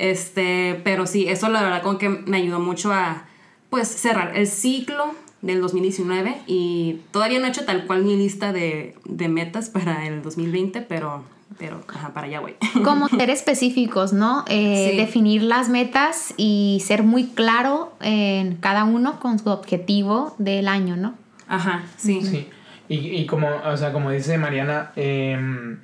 Este, 0.00 0.80
pero 0.82 1.06
sí, 1.06 1.28
eso 1.28 1.50
la 1.50 1.62
verdad 1.62 1.82
con 1.82 1.98
que 1.98 2.08
me 2.08 2.38
ayudó 2.38 2.58
mucho 2.58 2.90
a, 2.90 3.24
pues, 3.68 3.86
cerrar 3.86 4.34
el 4.34 4.46
ciclo 4.46 5.14
del 5.42 5.60
2019 5.60 6.38
y 6.46 7.00
todavía 7.12 7.38
no 7.38 7.46
he 7.46 7.50
hecho 7.50 7.66
tal 7.66 7.86
cual 7.86 8.02
mi 8.04 8.16
lista 8.16 8.52
de, 8.54 8.94
de 9.04 9.28
metas 9.28 9.68
para 9.68 10.06
el 10.06 10.22
2020, 10.22 10.80
pero, 10.80 11.22
pero, 11.58 11.82
ajá, 11.86 12.14
para 12.14 12.28
allá 12.28 12.40
voy. 12.40 12.54
Como 12.82 13.08
ser 13.08 13.28
específicos, 13.28 14.14
¿no? 14.14 14.44
Eh, 14.48 14.88
Sí. 14.92 14.96
Definir 14.96 15.42
las 15.42 15.68
metas 15.68 16.32
y 16.38 16.82
ser 16.84 17.02
muy 17.02 17.26
claro 17.26 17.92
en 18.00 18.56
cada 18.56 18.84
uno 18.84 19.20
con 19.20 19.38
su 19.38 19.50
objetivo 19.50 20.34
del 20.38 20.66
año, 20.66 20.96
¿no? 20.96 21.14
Ajá, 21.46 21.84
sí. 21.98 22.22
Sí. 22.22 22.48
Y, 22.88 22.96
y 22.96 23.26
como, 23.26 23.48
o 23.66 23.76
sea, 23.76 23.92
como 23.92 24.10
dice 24.10 24.38
Mariana, 24.38 24.92
em, 24.96 25.78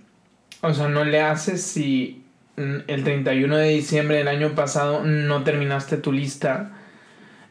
o 0.63 0.73
sea, 0.73 0.89
no 0.89 1.05
le 1.05 1.21
haces 1.21 1.63
si 1.63 2.23
el 2.57 3.05
31 3.05 3.57
de 3.57 3.69
diciembre 3.69 4.19
del 4.19 4.29
año 4.29 4.55
pasado 4.55 5.03
no 5.05 5.45
terminaste 5.45 5.97
tu 5.97 6.13
lista. 6.13 6.71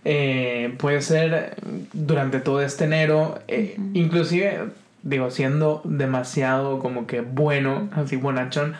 Eh, 0.03 0.75
puede 0.77 1.01
ser 1.01 1.55
durante 1.93 2.39
todo 2.39 2.61
este 2.61 2.85
enero, 2.85 3.39
eh, 3.47 3.77
inclusive, 3.93 4.65
digo, 5.01 5.31
siendo 5.31 5.81
demasiado 5.83 6.79
como 6.79 7.07
que 7.07 7.21
bueno, 7.21 7.89
así 7.95 8.15
bonachón, 8.15 8.75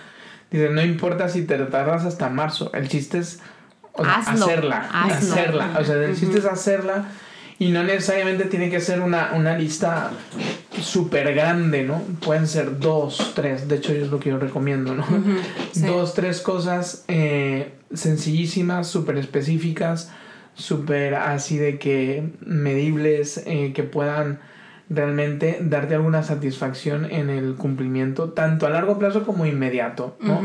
dice, 0.51 0.69
no 0.69 0.83
importa 0.83 1.29
si 1.29 1.43
te 1.43 1.57
tardas 1.57 2.05
hasta 2.05 2.29
marzo, 2.29 2.69
el 2.73 2.89
chiste 2.89 3.19
es 3.19 3.41
o 3.93 4.03
sea, 4.03 4.17
Hazlo, 4.17 4.45
hacerla, 4.45 4.89
hazlo. 4.91 5.33
hacerla, 5.33 5.77
o 5.79 5.83
sea, 5.83 5.95
el 5.95 6.15
chiste 6.15 6.39
es 6.39 6.45
hacerla 6.45 7.05
y 7.57 7.71
no 7.71 7.83
necesariamente 7.83 8.45
tiene 8.45 8.69
que 8.69 8.81
ser 8.81 8.99
una, 8.99 9.31
una 9.33 9.57
lista 9.57 10.11
súper 10.81 11.33
grande, 11.33 11.83
¿no? 11.83 12.01
Pueden 12.23 12.47
ser 12.47 12.79
dos, 12.79 13.33
tres, 13.35 13.67
de 13.67 13.75
hecho 13.75 13.93
es 13.93 14.09
lo 14.09 14.19
que 14.19 14.29
yo 14.29 14.39
recomiendo, 14.39 14.95
¿no? 14.95 15.05
sí. 15.71 15.85
Dos, 15.85 16.13
tres 16.13 16.41
cosas 16.41 17.05
eh, 17.07 17.73
sencillísimas, 17.93 18.87
súper 18.87 19.17
específicas, 19.17 20.11
súper 20.53 21.15
así 21.15 21.57
de 21.57 21.77
que 21.79 22.29
medibles, 22.41 23.43
eh, 23.45 23.73
que 23.73 23.83
puedan 23.83 24.39
realmente 24.89 25.57
darte 25.61 25.95
alguna 25.95 26.23
satisfacción 26.23 27.05
en 27.11 27.29
el 27.29 27.55
cumplimiento, 27.55 28.29
tanto 28.29 28.67
a 28.67 28.69
largo 28.69 28.99
plazo 28.99 29.25
como 29.25 29.45
inmediato, 29.45 30.15
¿no? 30.19 30.41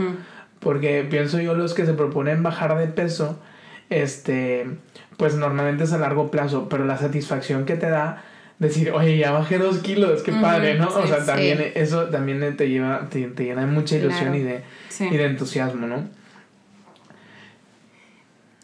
Porque 0.60 1.06
pienso 1.08 1.40
yo 1.40 1.54
los 1.54 1.75
que 1.75 1.87
se 1.87 1.92
proponen 1.92 2.42
bajar 2.42 2.76
de 2.78 2.87
peso, 2.87 3.38
este, 3.90 4.66
pues 5.16 5.34
normalmente 5.34 5.84
es 5.84 5.92
a 5.92 5.99
largo 5.99 6.30
plazo, 6.30 6.68
pero 6.68 6.84
la 6.84 6.96
satisfacción 6.96 7.64
que 7.66 7.76
te 7.76 7.90
da 7.90 8.25
decir, 8.61 8.93
oye, 8.93 9.19
ya 9.19 9.33
bajé 9.33 9.59
dos 9.59 9.79
kilos, 9.79 10.23
qué 10.23 10.33
padre, 10.33 10.79
¿no? 10.79 10.87
o 10.88 11.07
sea, 11.07 11.21
sí. 11.21 11.26
también 11.26 11.73
eso 11.75 12.05
también 12.05 12.57
te 12.57 12.69
lleva, 12.69 13.09
te, 13.11 13.26
te 13.29 13.45
llena 13.45 13.62
de 13.62 13.67
mucha 13.67 13.97
ilusión 13.97 14.29
Claro. 14.33 14.37
y, 14.38 14.43
de, 14.43 14.62
Sí. 14.88 15.09
y 15.11 15.17
de 15.17 15.25
entusiasmo, 15.25 15.87
¿no? 15.87 16.09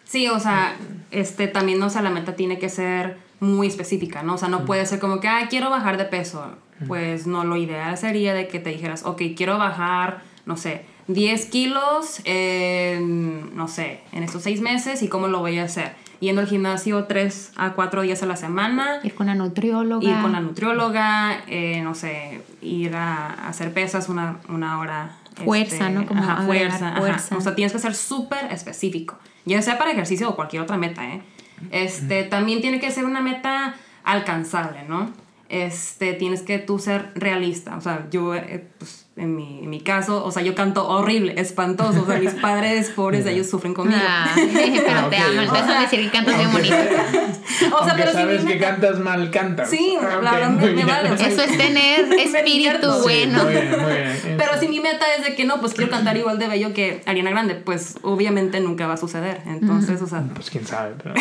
Sí, 0.05 0.29
o 0.29 0.39
sea, 0.39 0.77
este 1.11 1.49
también, 1.49 1.83
o 1.83 1.91
sea, 1.91 2.03
la 2.03 2.11
meta 2.11 2.37
tiene 2.37 2.59
que 2.59 2.69
ser 2.69 3.17
muy 3.41 3.67
específica, 3.67 4.23
¿no? 4.23 4.35
O 4.35 4.39
sea, 4.39 4.49
no 4.49 4.65
puede 4.65 4.87
ser 4.87 4.99
como 4.99 5.21
que, 5.21 5.29
ah, 5.29 5.47
quiero 5.51 5.69
bajar 5.71 5.97
de 5.99 6.05
peso. 6.05 6.45
Pues 6.87 7.27
no, 7.27 7.45
lo 7.45 7.57
ideal 7.57 7.97
sería 7.97 8.35
de 8.35 8.49
que 8.49 8.61
te 8.61 8.69
dijeras, 8.71 9.05
ok, 9.05 9.23
quiero 9.37 9.57
bajar, 9.59 10.23
no 10.45 10.57
sé, 10.59 10.83
10 11.09 11.47
kilos, 11.47 12.21
en, 12.25 13.57
no 13.57 13.67
sé, 13.67 14.01
en 14.13 14.23
estos 14.23 14.43
seis 14.43 14.61
meses 14.61 15.03
y 15.03 15.09
cómo 15.09 15.29
lo 15.29 15.41
voy 15.41 15.59
a 15.59 15.65
hacer. 15.65 15.93
Yendo 16.21 16.41
al 16.41 16.47
gimnasio 16.47 17.05
3 17.05 17.53
a 17.57 17.73
4 17.73 18.03
días 18.03 18.23
a 18.23 18.27
la 18.27 18.37
semana, 18.37 19.01
Ir 19.03 19.15
con 19.15 19.27
la 19.27 19.35
nutrióloga. 19.35 20.09
ir 20.09 20.21
con 20.23 20.33
la 20.33 20.41
nutrióloga, 20.41 21.43
eh, 21.47 21.81
no 21.83 21.95
sé, 21.95 22.41
ir 22.63 22.95
a 22.97 23.49
hacer 23.49 23.73
pesas 23.73 24.09
una, 24.09 24.39
una 24.49 24.79
hora. 24.79 25.17
Fuerza, 25.45 25.91
¿no? 25.91 26.07
Como 26.07 26.23
ajá, 26.23 26.43
fuerza, 26.47 26.89
ajá. 26.89 26.99
fuerza. 26.99 27.37
O 27.37 27.41
sea, 27.43 27.55
tienes 27.55 27.73
que 27.73 27.79
ser 27.79 27.95
súper 27.95 28.51
específico, 28.51 29.19
ya 29.45 29.61
sea 29.61 29.77
para 29.77 29.91
ejercicio 29.93 30.31
o 30.31 30.35
cualquier 30.35 30.63
otra 30.63 30.79
meta, 30.79 31.05
¿eh? 31.05 31.21
Este, 31.71 32.25
también 32.25 32.63
tiene 32.63 32.81
que 32.81 32.91
ser 32.91 33.05
una 33.05 33.21
meta 33.21 33.75
alcanzable, 34.05 34.85
¿no? 34.89 35.11
Este, 35.49 36.15
tienes 36.15 36.43
que 36.43 36.59
tú 36.59 36.79
ser 36.79 37.13
realista, 37.15 37.77
o 37.77 37.81
sea, 37.81 38.09
yo, 38.11 38.35
eh, 38.35 38.67
pues, 38.79 39.06
en 39.17 39.35
mi, 39.35 39.61
en 39.65 39.71
mi 39.71 39.81
caso, 39.81 40.23
o 40.25 40.31
sea, 40.31 40.43
yo 40.43 40.55
canto 40.55 40.87
horrible, 40.87 41.35
espantoso, 41.41 42.03
o 42.03 42.07
sea, 42.07 42.19
mis 42.19 42.35
padres 42.35 42.91
pobres, 42.91 43.25
ellos 43.25 43.49
sufren 43.49 43.73
conmigo. 43.73 43.99
Ah, 44.07 44.29
pero 44.37 44.91
Ah, 44.95 45.09
te 45.11 45.17
ok. 45.17 45.23
aman, 45.31 45.53
te 45.53 45.59
hacen 45.59 45.81
decir 45.81 46.01
que 46.03 46.11
cantas 46.11 46.37
bien 46.37 46.53
bonito. 46.53 46.77
O 47.57 47.59
sea, 47.59 47.79
Aunque 47.79 47.95
pero 47.97 48.13
sabes 48.13 48.45
mi 48.45 48.53
que 48.53 48.59
cantas 48.59 48.99
mal, 48.99 49.31
cantas. 49.31 49.71
Sí, 49.71 49.97
Ah, 49.99 50.19
la 50.23 50.31
ok, 50.31 50.61
verdad 50.61 50.75
me- 50.75 50.85
vale, 50.85 51.11
o 51.13 51.17
sea, 51.17 51.29
Eso 51.29 51.43
es 51.43 51.57
tener 51.59 52.01
espíritu. 52.13 52.93
Sí, 52.93 53.01
bueno. 53.03 53.45
Muy 53.45 53.53
bien, 53.53 53.71
muy 53.71 53.93
bien. 53.95 54.35
Pero 54.37 54.61
si 54.61 54.69
mi 54.69 54.81
meta 54.81 55.07
es 55.19 55.25
de 55.25 55.35
que 55.35 55.47
no, 55.47 55.59
pues 55.61 55.73
quiero 55.73 55.91
cantar 55.91 56.17
igual 56.19 56.39
de 56.39 56.49
bello 56.49 56.75
que 56.75 57.03
Ariana 57.07 57.31
Grande, 57.31 57.55
pues 57.55 57.99
obviamente 58.03 58.61
nunca 58.61 58.87
va 58.87 58.95
a 58.95 58.97
suceder. 58.99 59.41
Entonces, 59.47 60.03
o 60.03 60.07
sea, 60.07 60.23
Pues 60.35 60.51
quién 60.51 60.67
sabe, 60.67 60.95
pero... 61.03 61.15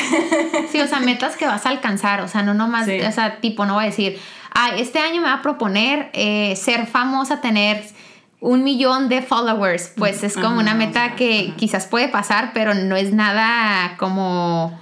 Sí, 0.71 0.81
o 0.81 0.87
sea, 0.87 0.99
metas 0.99 1.37
que 1.37 1.45
vas 1.45 1.65
a 1.65 1.69
alcanzar, 1.69 2.19
o 2.21 2.27
sea, 2.27 2.43
no 2.43 2.53
nomás, 2.53 2.85
Sí. 2.85 2.99
o 2.99 3.11
sea, 3.13 3.39
tipo, 3.39 3.65
no 3.65 3.75
voy 3.75 3.83
a 3.85 3.87
decir, 3.87 4.19
ay, 4.55 4.81
este 4.81 4.97
año 4.99 5.21
me 5.21 5.27
va 5.27 5.35
a 5.35 5.41
proponer 5.43 6.09
eh, 6.13 6.55
ser 6.55 6.87
famosa, 6.87 7.41
tener 7.41 7.83
un 8.41 8.63
millón 8.63 9.07
de 9.09 9.21
followers, 9.21 9.91
pues 9.97 10.23
es 10.23 10.33
como 10.35 10.47
Ajá, 10.47 10.59
una 10.59 10.73
meta 10.75 11.15
que 11.15 11.47
ajá. 11.49 11.55
quizás 11.57 11.85
puede 11.87 12.07
pasar, 12.09 12.51
pero 12.53 12.73
no 12.73 12.95
es 12.95 13.13
nada 13.13 13.95
como 13.97 14.79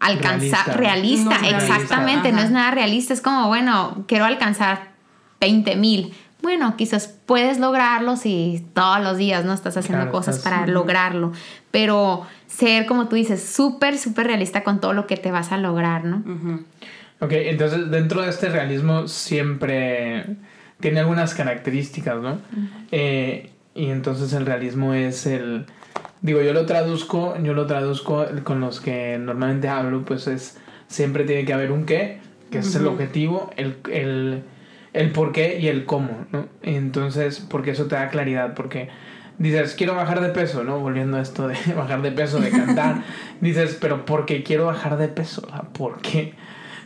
alcanzar, 0.00 0.76
Realista. 0.76 0.76
realista, 0.76 1.24
No 1.30 1.34
es 1.34 1.40
realista, 1.52 1.74
exactamente, 1.74 2.32
no 2.32 2.40
es 2.40 2.50
nada 2.50 2.70
realista, 2.70 3.12
es 3.14 3.20
como, 3.20 3.48
bueno, 3.48 4.04
quiero 4.06 4.24
alcanzar 4.24 4.92
20 5.40 5.76
mil. 5.76 6.12
Bueno, 6.42 6.76
quizás 6.76 7.06
puedes 7.08 7.58
lograrlo 7.58 8.16
si 8.16 8.66
todos 8.74 9.00
los 9.00 9.16
días 9.16 9.44
no 9.46 9.54
estás 9.54 9.76
haciendo 9.78 10.04
Claro, 10.04 10.12
cosas 10.12 10.36
estás- 10.36 10.52
para 10.52 10.66
lograrlo, 10.66 11.32
pero 11.70 12.26
ser, 12.48 12.84
como 12.86 13.08
tú 13.08 13.16
dices, 13.16 13.42
súper, 13.48 13.96
súper 13.96 14.26
realista 14.26 14.62
con 14.62 14.78
todo 14.80 14.92
lo 14.92 15.06
que 15.06 15.16
te 15.16 15.30
vas 15.30 15.52
a 15.52 15.56
lograr, 15.56 16.04
¿no? 16.04 16.16
ujú. 16.18 16.64
Ok, 17.24 17.32
entonces 17.32 17.90
dentro 17.90 18.20
de 18.20 18.28
este 18.28 18.50
realismo 18.50 19.08
siempre 19.08 20.26
tiene 20.78 21.00
algunas 21.00 21.34
características, 21.34 22.20
¿no? 22.20 22.38
Eh, 22.92 23.50
y 23.74 23.86
entonces 23.86 24.34
el 24.34 24.44
realismo 24.44 24.92
es 24.92 25.24
el... 25.24 25.64
Digo, 26.20 26.42
yo 26.42 26.52
lo 26.52 26.66
traduzco, 26.66 27.34
yo 27.42 27.54
lo 27.54 27.66
traduzco 27.66 28.26
con 28.44 28.60
los 28.60 28.80
que 28.80 29.16
normalmente 29.18 29.68
hablo, 29.68 30.04
pues 30.04 30.26
es... 30.26 30.58
Siempre 30.86 31.24
tiene 31.24 31.46
que 31.46 31.54
haber 31.54 31.72
un 31.72 31.86
qué, 31.86 32.18
que 32.50 32.58
es 32.58 32.74
el 32.74 32.86
objetivo, 32.86 33.50
el, 33.56 33.76
el, 33.90 34.42
el 34.92 35.10
por 35.12 35.32
qué 35.32 35.58
y 35.58 35.68
el 35.68 35.86
cómo, 35.86 36.26
¿no? 36.30 36.46
Entonces, 36.62 37.40
porque 37.40 37.70
eso 37.70 37.86
te 37.86 37.94
da 37.94 38.10
claridad, 38.10 38.52
porque 38.52 38.90
dices, 39.38 39.74
quiero 39.74 39.94
bajar 39.94 40.20
de 40.20 40.28
peso, 40.28 40.62
¿no? 40.62 40.78
Volviendo 40.78 41.16
a 41.16 41.22
esto 41.22 41.48
de 41.48 41.56
bajar 41.74 42.02
de 42.02 42.12
peso, 42.12 42.38
de 42.38 42.50
cantar. 42.50 43.02
dices, 43.40 43.78
pero 43.80 44.04
¿por 44.04 44.26
qué 44.26 44.42
quiero 44.42 44.66
bajar 44.66 44.98
de 44.98 45.08
peso? 45.08 45.48
¿por 45.72 46.02
qué? 46.02 46.34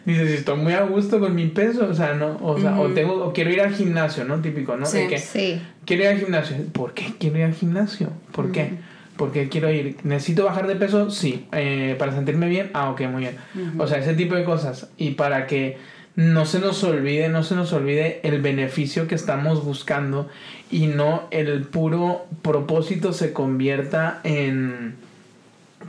Dices, 0.04 0.30
estoy 0.30 0.56
muy 0.58 0.72
a 0.72 0.82
gusto 0.82 1.20
con 1.20 1.34
mi 1.34 1.46
peso, 1.48 1.86
o 1.90 1.94
sea, 1.94 2.14
no, 2.14 2.38
o 2.42 2.58
sea, 2.58 2.78
o 2.80 2.88
tengo, 2.88 3.24
o 3.24 3.32
quiero 3.32 3.50
ir 3.50 3.60
al 3.60 3.74
gimnasio, 3.74 4.24
¿no? 4.24 4.40
Típico, 4.40 4.76
¿no? 4.76 4.86
Sí. 4.86 4.98
De 4.98 5.06
que 5.08 5.18
Sí. 5.18 5.60
quiero 5.84 6.04
ir 6.04 6.08
al 6.10 6.18
gimnasio. 6.18 6.56
¿Por 6.72 6.94
qué 6.94 7.12
quiero 7.18 7.38
ir 7.38 7.44
al 7.44 7.54
gimnasio? 7.54 8.10
¿Por 8.32 8.50
qué? 8.52 8.70
¿Por 9.16 9.32
qué 9.32 9.48
quiero 9.48 9.70
ir? 9.70 9.96
¿Necesito 10.04 10.44
bajar 10.44 10.66
de 10.66 10.76
peso? 10.76 11.10
Sí. 11.10 11.46
Eh, 11.52 11.96
¿Para 11.98 12.12
sentirme 12.12 12.48
bien? 12.48 12.70
Ah, 12.72 12.90
ok, 12.90 13.02
muy 13.02 13.22
bien. 13.22 13.36
O 13.78 13.86
sea, 13.86 13.98
ese 13.98 14.14
tipo 14.14 14.34
de 14.34 14.44
cosas. 14.44 14.88
Y 14.96 15.10
para 15.10 15.46
que 15.46 15.76
no 16.14 16.46
se 16.46 16.58
nos 16.60 16.82
olvide, 16.84 17.28
no 17.28 17.42
se 17.42 17.54
nos 17.54 17.72
olvide 17.72 18.20
el 18.22 18.40
beneficio 18.40 19.06
que 19.08 19.14
estamos 19.14 19.64
buscando 19.64 20.28
y 20.70 20.86
no 20.86 21.28
el 21.30 21.62
puro 21.62 22.26
propósito 22.42 23.12
se 23.12 23.32
convierta 23.32 24.20
en, 24.24 24.94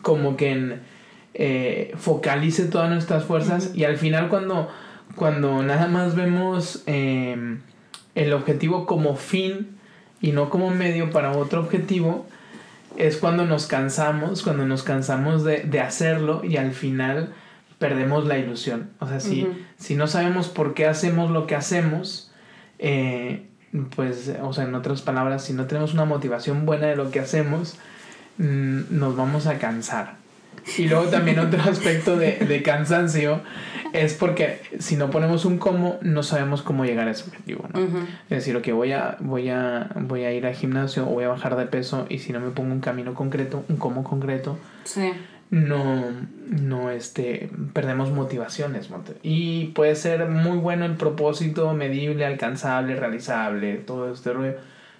como 0.01 0.38
que 0.38 0.75
eh, 1.34 1.94
focalice 1.98 2.66
todas 2.66 2.90
nuestras 2.90 3.24
fuerzas 3.24 3.72
y 3.76 3.84
al 3.84 3.98
final 3.98 4.30
cuando, 4.30 4.70
cuando 5.16 5.62
nada 5.64 5.88
más 5.88 6.16
vemos 6.16 6.84
em, 6.86 7.62
el 8.16 8.34
objetivo 8.34 8.86
como 8.86 9.16
fin 9.16 9.78
y 10.22 10.32
no 10.32 10.50
como 10.50 10.70
medio 10.70 11.12
para 11.12 11.32
otro 11.32 11.62
objetivo, 11.62 12.26
es 12.98 13.18
cuando 13.18 13.46
nos 13.46 13.68
cansamos, 13.68 14.44
cuando 14.44 14.66
nos 14.66 14.84
cansamos 14.84 15.44
de, 15.44 15.64
de 15.64 15.80
hacerlo 15.80 16.42
y 16.44 16.58
al 16.58 16.72
final 16.74 17.34
perdemos 17.80 18.28
la 18.28 18.38
ilusión. 18.38 18.90
O 19.00 19.08
sea, 19.08 19.20
si, 19.20 19.48
si 19.78 19.96
no 19.96 20.08
sabemos 20.08 20.50
por 20.50 20.74
qué 20.74 20.86
hacemos 20.86 21.32
lo 21.32 21.48
que 21.48 21.56
hacemos, 21.56 22.32
eh, 22.78 23.48
pues, 23.96 24.32
o 24.42 24.54
sea, 24.54 24.66
en 24.66 24.76
otras 24.76 25.02
palabras, 25.02 25.46
si 25.46 25.54
no 25.54 25.66
tenemos 25.66 25.94
una 25.94 26.06
motivación 26.06 26.66
buena 26.66 26.88
de 26.88 26.98
lo 26.98 27.10
que 27.10 27.22
hacemos, 27.22 27.78
mm, 28.38 28.82
nos 28.92 29.16
vamos 29.16 29.48
a 29.48 29.58
cansar. 29.58 30.18
Y 30.78 30.88
luego 30.88 31.06
también 31.06 31.40
otro 31.40 31.62
aspecto 31.70 32.18
de, 32.18 32.38
de, 32.38 32.64
cansancio 32.64 33.42
es 33.94 34.14
porque 34.14 34.62
si 34.80 34.96
no 34.96 35.10
ponemos 35.10 35.46
un 35.46 35.58
cómo, 35.58 35.98
no 36.02 36.24
sabemos 36.24 36.62
cómo 36.62 36.86
llegar 36.86 37.08
a 37.08 37.12
ese 37.12 37.24
objetivo, 37.24 37.68
¿no? 37.74 37.80
Es 38.30 38.30
decir, 38.30 38.56
ok, 38.56 38.70
voy 38.72 38.92
a, 38.92 39.18
voy, 39.20 39.50
a, 39.50 39.90
voy 39.96 40.24
a 40.24 40.32
ir 40.32 40.46
al 40.46 40.54
gimnasio 40.54 41.04
o 41.04 41.14
voy 41.14 41.24
a 41.24 41.30
bajar 41.30 41.56
de 41.56 41.66
peso 41.66 42.06
y 42.10 42.20
si 42.20 42.34
no 42.34 42.40
me 42.40 42.52
pongo 42.52 42.72
un 42.72 42.82
camino 42.82 43.14
concreto, 43.14 43.64
un 43.70 43.78
cómo 43.78 44.04
concreto, 44.04 44.58
sí. 44.84 45.12
no, 45.50 46.04
no 46.48 46.92
este, 46.92 47.50
perdemos 47.74 48.12
motivaciones. 48.12 48.90
Y 49.24 49.68
puede 49.68 49.96
ser 49.96 50.28
muy 50.28 50.58
bueno 50.58 50.86
el 50.86 50.96
propósito, 50.96 51.74
medible, 51.74 52.26
alcanzable, 52.26 52.96
realizable, 52.96 53.76
todo 53.76 54.12
este 54.12 54.34
rollo. 54.34 54.56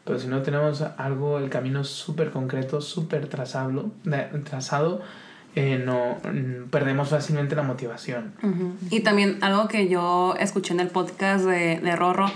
Pero 0.06 0.18
si 0.18 0.28
no 0.28 0.42
tenemos 0.42 0.82
algo, 0.82 1.38
el 1.38 1.50
camino 1.50 1.84
súper 1.84 2.32
concreto, 2.32 2.82
súper 2.82 3.28
trazado, 3.28 3.92
trazado 4.44 5.02
eh, 5.60 5.78
no 5.78 6.18
perdemos 6.70 7.10
fácilmente 7.10 7.56
la 7.56 7.63
motivación. 7.63 8.34
Y 8.89 9.01
también 9.01 9.39
algo 9.42 9.68
que 9.68 9.89
yo 9.89 10.36
escuché 10.39 10.74
en 10.74 10.80
el 10.80 10.88
podcast 10.88 11.44
de, 11.44 11.80
de 11.80 11.96
Rorro, 11.96 12.32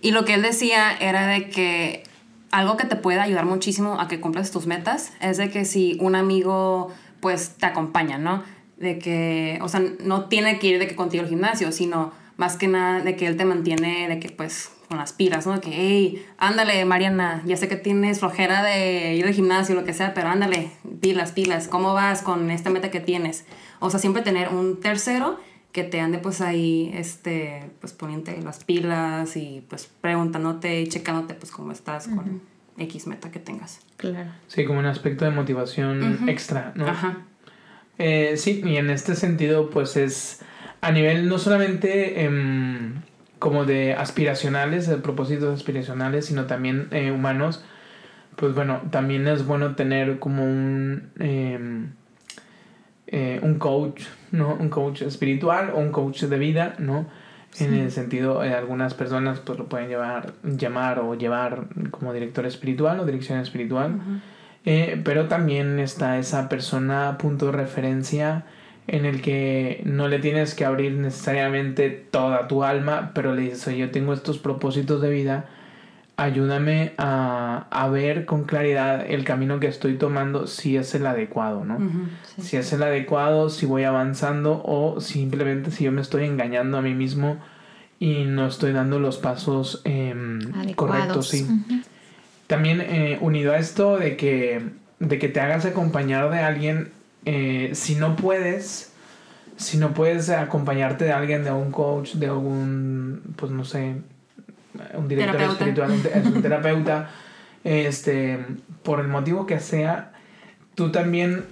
y 0.00 0.12
lo 0.12 0.24
que 0.24 0.34
él 0.34 0.42
decía 0.42 0.96
era 0.98 1.26
de 1.26 1.50
que 1.50 2.04
algo 2.50 2.76
que 2.76 2.86
te 2.86 2.96
puede 2.96 3.20
ayudar 3.20 3.44
muchísimo 3.44 4.00
a 4.00 4.08
que 4.08 4.20
cumplas 4.20 4.50
tus 4.50 4.66
metas 4.66 5.12
es 5.20 5.36
de 5.36 5.50
que 5.50 5.64
si 5.64 5.98
un 6.00 6.14
amigo 6.14 6.90
pues 7.20 7.56
te 7.58 7.66
acompaña, 7.66 8.16
¿no? 8.16 8.42
De 8.78 8.98
que, 8.98 9.58
o 9.62 9.68
sea, 9.68 9.82
no 10.00 10.24
tiene 10.24 10.58
que 10.58 10.68
ir 10.68 10.78
de 10.78 10.86
que 10.86 10.96
contigo 10.96 11.24
al 11.24 11.28
gimnasio, 11.28 11.72
sino 11.72 12.12
más 12.36 12.56
que 12.56 12.68
nada 12.68 13.00
de 13.00 13.16
que 13.16 13.26
él 13.26 13.36
te 13.36 13.44
mantiene, 13.44 14.08
de 14.08 14.20
que 14.20 14.30
pues 14.30 14.70
con 14.88 14.98
las 14.98 15.12
pilas, 15.12 15.46
¿no? 15.46 15.54
De 15.54 15.60
que, 15.60 15.70
hey, 15.72 16.24
ándale, 16.38 16.84
Mariana, 16.84 17.42
ya 17.44 17.56
sé 17.56 17.68
que 17.68 17.76
tienes 17.76 18.20
flojera 18.20 18.62
de 18.62 19.14
ir 19.14 19.26
al 19.26 19.34
gimnasio, 19.34 19.74
lo 19.74 19.84
que 19.84 19.92
sea, 19.92 20.14
pero 20.14 20.28
ándale, 20.28 20.70
pilas, 21.00 21.32
pilas, 21.32 21.68
¿cómo 21.68 21.94
vas 21.94 22.22
con 22.22 22.50
esta 22.50 22.70
meta 22.70 22.90
que 22.90 23.00
tienes? 23.00 23.44
O 23.80 23.90
sea, 23.90 23.98
siempre 23.98 24.22
tener 24.22 24.50
un 24.50 24.80
tercero 24.80 25.38
que 25.72 25.84
te 25.84 26.00
ande 26.00 26.18
pues 26.18 26.40
ahí, 26.40 26.90
este, 26.94 27.70
pues 27.80 27.92
poniéndote 27.92 28.40
las 28.40 28.64
pilas 28.64 29.36
y 29.36 29.62
pues 29.68 29.90
preguntándote 30.00 30.80
y 30.80 30.88
checándote 30.88 31.34
pues 31.34 31.50
cómo 31.52 31.72
estás 31.72 32.08
con 32.08 32.40
X 32.78 33.06
meta 33.06 33.30
que 33.30 33.40
tengas. 33.40 33.80
Claro. 33.96 34.30
Sí, 34.46 34.64
como 34.64 34.78
un 34.78 34.86
aspecto 34.86 35.24
de 35.24 35.32
motivación 35.32 36.28
extra, 36.28 36.72
¿no? 36.76 36.86
Ajá. 36.86 37.18
Eh, 37.98 38.34
sí, 38.36 38.62
y 38.64 38.76
en 38.76 38.88
este 38.90 39.14
sentido 39.14 39.68
pues 39.68 39.96
es 39.96 40.40
a 40.80 40.92
nivel 40.92 41.28
no 41.28 41.38
solamente... 41.38 42.24
Eh, 42.24 42.92
como 43.38 43.64
de 43.64 43.94
aspiracionales, 43.94 44.86
de 44.86 44.96
propósitos 44.96 45.54
aspiracionales, 45.54 46.26
sino 46.26 46.46
también 46.46 46.88
eh, 46.90 47.10
humanos, 47.10 47.62
pues 48.36 48.54
bueno, 48.54 48.82
también 48.90 49.26
es 49.28 49.46
bueno 49.46 49.74
tener 49.74 50.18
como 50.18 50.44
un, 50.44 51.10
em, 51.18 51.90
eh, 53.06 53.38
un 53.42 53.58
coach, 53.58 54.02
¿no? 54.30 54.54
Un 54.54 54.68
coach 54.68 55.02
espiritual 55.02 55.70
o 55.74 55.78
un 55.78 55.90
coach 55.90 56.22
de 56.22 56.38
vida, 56.38 56.74
¿no? 56.78 57.06
En 57.58 57.72
el 57.72 57.90
sentido, 57.90 58.44
eh, 58.44 58.52
algunas 58.52 58.92
personas 58.92 59.40
pues 59.40 59.58
lo 59.58 59.66
pueden 59.66 59.88
llevar, 59.88 60.34
llamar 60.42 60.98
o 60.98 61.14
llevar 61.14 61.68
como 61.90 62.12
director 62.12 62.44
espiritual 62.44 63.00
o 63.00 63.06
dirección 63.06 63.38
espiritual, 63.38 63.98
pero 65.04 65.26
también 65.28 65.78
está 65.78 66.18
esa 66.18 66.50
persona 66.50 67.16
punto 67.16 67.46
de 67.46 67.52
referencia 67.52 68.44
en 68.88 69.04
el 69.04 69.20
que 69.20 69.82
no 69.84 70.08
le 70.08 70.18
tienes 70.18 70.54
que 70.54 70.64
abrir 70.64 70.92
necesariamente 70.92 71.90
toda 71.90 72.48
tu 72.48 72.62
alma, 72.62 73.10
pero 73.14 73.34
le 73.34 73.42
dices, 73.42 73.66
oye, 73.68 73.78
yo 73.78 73.90
tengo 73.90 74.12
estos 74.12 74.38
propósitos 74.38 75.02
de 75.02 75.10
vida, 75.10 75.46
ayúdame 76.16 76.92
a, 76.96 77.66
a, 77.70 77.88
ver 77.88 78.24
con 78.24 78.44
claridad 78.44 79.04
el 79.08 79.24
camino 79.24 79.60
que 79.60 79.66
estoy 79.66 79.94
tomando, 79.94 80.46
si 80.46 80.76
es 80.76 80.94
el 80.94 81.06
adecuado, 81.06 81.64
¿no? 81.64 81.78
Si 82.38 82.56
es 82.56 82.72
el 82.72 82.82
adecuado, 82.82 83.50
si 83.50 83.66
voy 83.66 83.82
avanzando 83.82 84.62
o 84.64 85.00
simplemente 85.00 85.70
si 85.70 85.84
yo 85.84 85.92
me 85.92 86.00
estoy 86.00 86.24
engañando 86.24 86.78
a 86.78 86.82
mí 86.82 86.94
mismo 86.94 87.38
y 87.98 88.24
no 88.24 88.46
estoy 88.46 88.72
dando 88.72 89.00
los 89.00 89.18
pasos 89.18 89.82
eh, 89.84 90.14
correctos, 90.74 91.28
sí. 91.28 91.46
También 92.46 92.80
eh, 92.80 93.18
unido 93.20 93.52
a 93.52 93.58
esto 93.58 93.98
de 93.98 94.16
que, 94.16 94.62
de 95.00 95.18
que 95.18 95.28
te 95.28 95.40
hagas 95.40 95.64
acompañar 95.64 96.30
de 96.30 96.38
alguien 96.38 96.92
eh, 97.26 97.70
si 97.74 97.96
no 97.96 98.14
puedes, 98.14 98.92
si 99.56 99.78
no 99.78 99.92
puedes 99.94 100.30
acompañarte 100.30 101.04
de 101.04 101.12
alguien, 101.12 101.42
de 101.42 101.50
un 101.50 101.72
coach, 101.72 102.14
de 102.14 102.28
algún, 102.28 103.20
pues 103.34 103.50
no 103.50 103.64
sé, 103.64 103.96
un 104.94 105.08
director 105.08 105.42
espiritual, 105.42 105.90
un, 105.90 106.40
terapeuta, 106.40 107.10
este, 107.64 108.38
por 108.84 109.00
el 109.00 109.08
motivo 109.08 109.44
que 109.44 109.58
sea, 109.58 110.12
tú 110.76 110.92
también, 110.92 111.44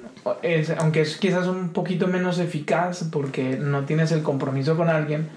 es, 0.43 0.71
aunque 0.71 1.01
es 1.01 1.17
quizás 1.17 1.49
un 1.49 1.71
poquito 1.71 2.07
menos 2.07 2.39
eficaz 2.39 3.09
porque 3.11 3.57
no 3.57 3.85
tienes 3.85 4.13
el 4.13 4.23
compromiso 4.23 4.77
con 4.77 4.89
alguien, 4.89 5.29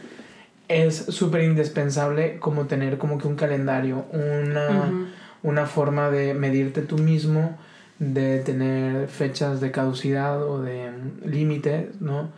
es 0.68 0.98
súper 0.98 1.46
indispensable 1.46 2.38
como 2.38 2.66
tener 2.66 3.00
como 3.00 3.18
que 3.18 3.28
un 3.28 3.38
calendario, 3.38 4.06
una, 4.12 4.92
una 5.42 5.66
forma 5.66 6.12
de 6.12 6.36
medirte 6.36 6.84
tú 6.84 7.00
mismo 7.00 7.58
de 8.00 8.40
tener 8.40 9.08
fechas 9.08 9.60
de 9.60 9.72
caducidad 9.72 10.44
o 10.44 10.62
de 10.62 10.92
límites, 11.26 12.00
¿no? 12.00 12.32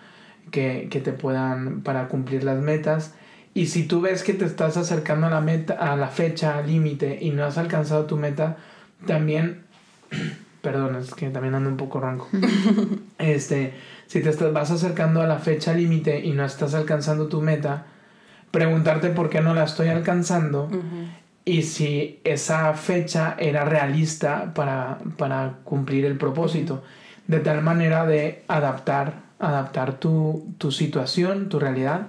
Que, 0.51 0.87
que, 0.89 0.99
te 0.99 1.11
puedan 1.11 1.81
para 1.81 2.07
cumplir 2.07 2.43
las 2.43 2.59
metas. 2.59 3.13
Y 3.53 3.67
si 3.67 3.85
tú 3.85 4.01
ves 4.01 4.23
que 4.23 4.33
te 4.33 4.45
estás 4.45 4.77
acercando 4.77 5.27
a 5.27 5.29
la 5.29 5.41
meta, 5.41 5.73
a 5.73 5.95
la 5.95 6.07
fecha 6.07 6.61
límite 6.61 7.19
y 7.21 7.31
no 7.31 7.45
has 7.45 7.57
alcanzado 7.57 8.05
tu 8.05 8.17
meta, 8.17 8.57
también, 9.05 9.63
perdón, 10.61 10.95
es 10.95 11.13
que 11.13 11.29
también 11.29 11.55
ando 11.55 11.69
un 11.69 11.77
poco 11.77 11.99
ronco. 11.99 12.27
este, 13.17 13.73
si 14.07 14.21
te 14.21 14.29
estás, 14.29 14.53
vas 14.53 14.71
acercando 14.71 15.21
a 15.21 15.27
la 15.27 15.37
fecha 15.37 15.73
límite 15.73 16.19
y 16.19 16.31
no 16.31 16.45
estás 16.45 16.73
alcanzando 16.73 17.27
tu 17.27 17.41
meta, 17.41 17.85
preguntarte 18.51 19.09
por 19.09 19.29
qué 19.29 19.41
no 19.41 19.53
la 19.53 19.65
estoy 19.65 19.89
alcanzando 19.89 20.69
y 21.49 21.63
si 21.63 22.19
esa 22.23 22.75
fecha 22.75 23.35
era 23.39 23.65
realista 23.65 24.53
para, 24.53 24.99
para 25.17 25.53
cumplir 25.63 26.05
el 26.05 26.15
propósito, 26.15 26.83
de 27.25 27.39
tal 27.39 27.63
manera 27.63 28.05
de 28.05 28.43
adaptar, 28.47 29.23
adaptar 29.39 29.93
tu, 29.93 30.45
tu 30.59 30.71
situación, 30.71 31.49
tu 31.49 31.57
realidad 31.57 32.01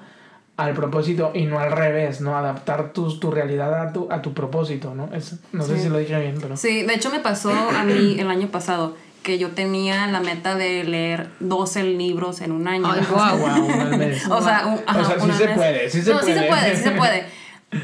al 0.59 0.75
propósito 0.75 1.33
y 1.35 1.47
no 1.47 1.59
al 1.59 1.73
revés, 1.73 2.21
¿no? 2.21 2.37
Adaptar 2.37 2.93
tu, 2.93 3.19
tu 3.19 3.31
realidad 3.31 3.81
a 3.81 3.95
tu, 3.95 4.09
a 4.13 4.21
tu 4.21 4.35
propósito, 4.35 4.95
¿no? 4.95 5.09
Es, 5.15 5.37
no 5.53 5.65
sé 5.65 5.79
si 5.79 5.89
lo 5.89 5.97
dije 5.97 6.21
bien, 6.21 6.37
pero... 6.39 6.59
Sí, 6.59 6.83
de 6.83 6.93
hecho 6.93 7.09
me 7.09 7.21
pasó 7.21 7.51
a 7.51 7.83
mí 7.83 8.17
el 8.21 8.29
año 8.29 8.49
pasado 8.49 8.95
que 9.23 9.39
yo 9.39 9.53
tenía 9.53 10.07
la 10.09 10.21
meta 10.21 10.55
de 10.55 10.85
leer 10.85 11.31
12 11.41 11.85
libros 11.85 12.43
en 12.43 12.53
un 12.53 12.69
año. 12.69 12.85
Ay, 12.93 13.07
wow, 13.11 13.39
wow, 13.39 14.37
o 14.37 14.43
sea, 14.43 14.67
un, 14.67 14.97
o 14.97 15.05
sea 15.07 15.19
sí 15.19 15.33
se 15.33 15.49
puede, 15.49 15.89
sí 15.89 16.03
se 16.03 16.13
no, 16.13 16.21
puede. 16.21 16.35
sí 16.35 16.39
se 16.39 16.47
puede, 16.47 16.77
sí 16.77 16.83
se 16.83 16.91
puede. 16.91 17.27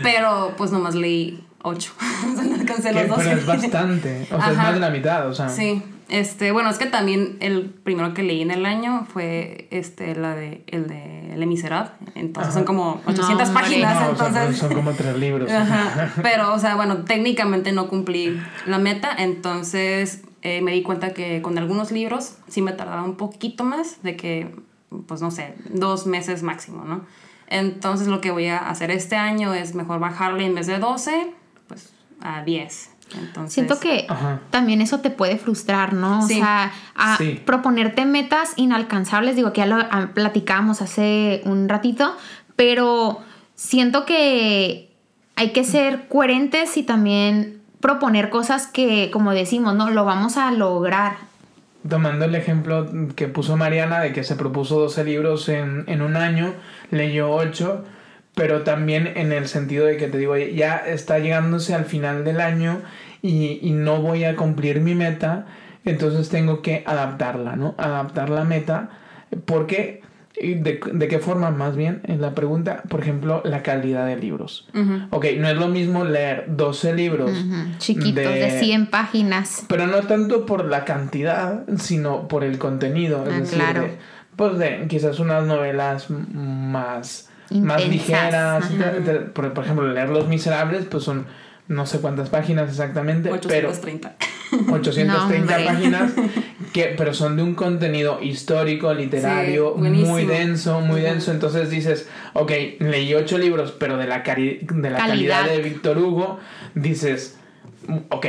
Pero 0.03 0.53
pues 0.59 0.71
nomás 0.71 0.95
leí 0.95 1.46
8. 1.67 1.93
no 2.37 2.55
alcancé 2.55 2.93
los 2.93 3.09
12. 3.09 3.25
Pero 3.25 3.41
es 3.41 3.47
bastante. 3.47 4.29
O 4.31 4.41
sea, 4.41 4.51
es 4.53 4.57
más 4.57 4.75
de 4.75 4.81
la 4.81 4.91
mitad, 4.91 5.29
o 5.29 5.35
sea. 5.35 5.49
Sí. 5.49 5.83
Este, 6.09 6.53
bueno, 6.53 6.71
es 6.71 6.79
que 6.79 6.87
también 6.87 7.37
el 7.41 7.65
primero 7.65 8.15
que 8.15 8.23
leí 8.23 8.41
en 8.41 8.53
el 8.53 8.65
año 8.65 9.09
fue 9.13 9.67
este, 9.73 10.15
la 10.15 10.37
de, 10.37 10.63
el 10.69 10.87
de 10.87 11.35
Le 11.37 11.47
Miserable. 11.47 11.91
Entonces 12.15 12.55
son 12.55 12.63
como 12.63 13.01
800 13.07 13.49
páginas. 13.51 14.01
No, 14.01 14.11
entonces... 14.11 14.57
son, 14.57 14.73
como 14.73 14.93
tres 14.93 15.17
libros. 15.17 15.51
Ajá. 15.51 16.13
Pero, 16.23 16.55
o 16.55 16.59
sea, 16.61 16.77
bueno, 16.77 16.99
técnicamente 16.99 17.73
no 17.73 17.89
cumplí 17.89 18.41
la 18.67 18.79
meta. 18.79 19.11
Entonces 19.19 20.23
eh, 20.43 20.63
me 20.63 20.71
di 20.71 20.83
cuenta 20.83 21.13
que 21.13 21.43
con 21.43 21.59
algunos 21.59 21.91
libros 21.91 22.37
sí 22.47 22.63
me 22.63 22.71
tardaba 22.71 23.03
un 23.03 23.17
poquito 23.17 23.65
más 23.65 24.01
de 24.05 24.17
que, 24.17 24.55
pues 25.09 25.21
no 25.21 25.33
sé, 25.33 25.57
dos 25.71 26.07
meses 26.07 26.45
máximo, 26.45 26.85
¿no? 26.85 27.05
Entonces 27.49 28.07
lo 28.07 28.21
que 28.21 28.31
voy 28.31 28.47
a 28.47 28.59
hacer 28.59 28.93
este 28.93 29.17
año 29.17 29.55
es 29.55 29.75
mejor 29.75 29.99
bajarle 29.99 30.47
en 30.47 30.55
vez 30.55 30.69
de 30.69 30.79
12, 30.79 31.11
pues 31.11 31.37
a 32.27 32.43
10. 32.43 32.91
Entonces, 33.15 33.53
Siento 33.53 33.79
que 33.79 34.07
también 34.51 34.81
eso 34.81 34.99
te 34.99 35.11
puede 35.11 35.39
frustrar, 35.39 35.93
¿no? 35.93 36.25
O 36.25 36.27
sea, 36.27 36.73
a 36.97 37.19
proponerte 37.45 38.05
metas 38.05 38.53
inalcanzables, 38.57 39.37
digo 39.37 39.53
que 39.53 39.61
ya 39.61 39.67
lo 39.67 39.79
platicábamos 40.13 40.83
hace 40.83 41.41
un 41.45 41.69
ratito, 41.69 42.17
pero 42.57 43.21
siento 43.55 44.05
que 44.05 44.91
hay 45.37 45.53
que 45.53 45.63
ser 45.63 46.09
coherentes 46.09 46.77
y 46.77 46.83
también 46.83 47.61
proponer 47.81 48.29
cosas 48.29 48.67
que, 48.67 49.11
como 49.13 49.33
decimos, 49.33 49.75
¿no? 49.77 49.91
Lo 49.91 50.05
vamos 50.05 50.37
a 50.37 50.51
lograr. 50.51 51.17
tomando 51.89 52.25
el 52.25 52.35
ejemplo 52.35 52.91
que 53.15 53.29
puso 53.29 53.57
Mariana 53.57 54.01
de 54.01 54.13
que 54.13 54.25
se 54.25 54.35
propuso 54.35 54.81
12 54.81 55.05
libros 55.05 55.49
en, 55.49 55.85
en 55.87 56.03
un 56.03 56.17
año, 56.17 56.55
leyó 56.91 57.31
8, 57.31 57.85
pero 58.37 58.63
también 58.63 59.15
en 59.17 59.33
el 59.33 59.49
sentido 59.49 59.87
de 59.87 59.97
que 59.97 60.07
te 60.07 60.19
digo, 60.19 60.37
ya 60.37 60.77
está 60.77 61.19
llegándose 61.19 61.75
al 61.75 61.87
final 61.87 62.23
del 62.25 62.41
año 62.41 62.83
y, 63.23 63.59
y 63.61 63.73
no 63.73 64.01
voy 64.01 64.23
a 64.25 64.37
cumplir 64.37 64.81
mi 64.81 64.95
meta, 64.95 65.47
entonces 65.85 66.29
tengo 66.29 66.63
que 66.63 66.85
adaptarla, 66.87 67.57
¿no? 67.57 67.75
Adaptar 67.79 68.29
la 68.31 68.45
meta, 68.45 68.91
porque 69.47 70.03
¿De, 70.39 70.79
¿De, 70.93 71.09
qué 71.09 71.19
forma 71.19 71.51
más 71.51 71.77
bien? 71.77 72.03
En 72.05 72.21
la 72.21 72.35
pregunta, 72.35 72.83
por 72.91 73.01
ejemplo, 73.01 73.41
la 73.47 73.63
calidad 73.63 74.07
de 74.07 74.17
libros. 74.17 74.69
Ok, 75.09 75.25
no 75.39 75.49
es 75.49 75.57
lo 75.57 75.69
mismo 75.69 76.05
leer 76.05 76.45
12 76.49 76.93
libros. 76.93 77.31
Chiquitos, 77.79 78.35
de, 78.35 78.61
100 78.61 78.89
páginas. 78.89 79.65
Pero 79.67 79.87
no 79.87 80.03
tanto 80.03 80.45
por 80.45 80.67
la 80.67 80.85
cantidad, 80.85 81.65
sino 81.79 82.29
por 82.29 82.45
el 82.45 82.59
contenido. 82.59 83.25
Es 83.27 83.33
Ah, 83.33 83.41
decir, 83.41 83.59
claro. 83.59 83.83
de, 83.85 83.97
pues 84.37 84.59
de 84.59 84.87
quizás 84.89 85.21
unas 85.21 85.47
novelas 85.47 86.11
más, 86.11 87.31
más 87.51 87.87
ligeras. 87.89 88.65
por, 89.35 89.53
por 89.53 89.65
ejemplo, 89.65 89.87
leer 89.93 90.09
Los 90.09 90.29
Miserables, 90.29 90.85
pues 90.87 91.05
son 91.05 91.27
no 91.69 91.85
sé 91.85 91.99
cuántas 91.99 92.29
páginas 92.29 92.71
exactamente, 92.71 93.29
pero 93.49 93.71
830. 93.71 94.17
830 94.73 95.59
No, 95.59 95.65
páginas, 95.67 96.13
que, 96.73 96.95
pero 96.97 97.13
son 97.13 97.37
de 97.37 97.43
un 97.43 97.55
contenido 97.57 98.23
histórico, 98.23 98.95
literario, 98.95 99.75
Sí, 99.77 99.81
muy 99.83 100.25
denso, 100.27 100.81
muy 100.81 101.01
denso. 101.01 101.33
Entonces 101.33 101.69
dices, 101.69 102.09
ok, 102.35 102.53
leí 102.79 103.13
ocho 103.15 103.37
libros, 103.39 103.75
pero 103.77 103.97
de 103.97 104.07
la, 104.07 104.23
cari- 104.23 104.61
de 104.65 104.91
la 104.91 104.99
calidad. 104.99 105.41
Calidad. 105.43 105.57
de 105.57 105.63
Víctor 105.63 105.99
Hugo, 105.99 106.39
dices, 106.77 107.37
ok, 108.11 108.27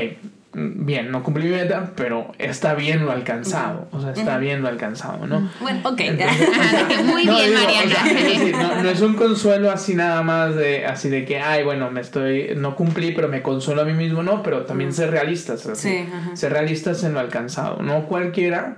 bien, 0.60 1.12
no 1.12 1.22
cumplí 1.22 1.46
mi 1.46 1.52
meta, 1.56 1.92
pero 1.96 2.32
está 2.40 2.74
bien 2.74 3.06
lo 3.06 3.12
alcanzado. 3.12 3.88
O 3.92 4.02
sea, 4.02 4.12
está 4.12 4.40
bien 4.40 4.64
lo 4.64 4.68
alcanzado, 4.68 5.28
¿no? 5.28 5.50
Bueno, 5.62 5.80
ok. 5.84 6.00
Entonces, 6.00 6.50
muy 7.06 7.26
no, 7.26 7.36
bien, 7.36 7.50
digo, 7.50 7.60
o 7.60 7.64
Mariana. 7.64 7.96
sea, 7.96 8.12
es 8.12 8.40
decir, 8.40 8.56
no, 8.58 8.82
no 8.84 8.90
es 8.90 9.02
un 9.02 9.14
consuelo 9.14 9.70
así 9.72 9.94
nada 9.94 10.24
más 10.24 10.56
de 10.56 10.86
así 10.86 11.10
de 11.10 11.26
que 11.26 11.40
ay 11.40 11.64
bueno 11.64 11.92
me 11.92 12.02
estoy 12.02 12.54
no 12.58 12.76
cumplí 12.76 13.12
pero 13.12 13.28
me 13.28 13.42
consuelo 13.44 13.84
a 13.84 13.86
mí 13.86 13.94
mismo 13.94 14.24
no 14.24 14.42
pero 14.42 14.64
también 14.66 14.92
ser 14.94 15.12
realistas 15.12 15.66
así, 15.68 15.90
Sí, 15.90 16.10
ajá. 16.12 16.36
ser 16.36 16.54
realistas 16.54 17.04
en 17.04 17.14
lo 17.14 17.20
alcanzado 17.20 17.82
no 17.84 18.06
cualquiera 18.08 18.78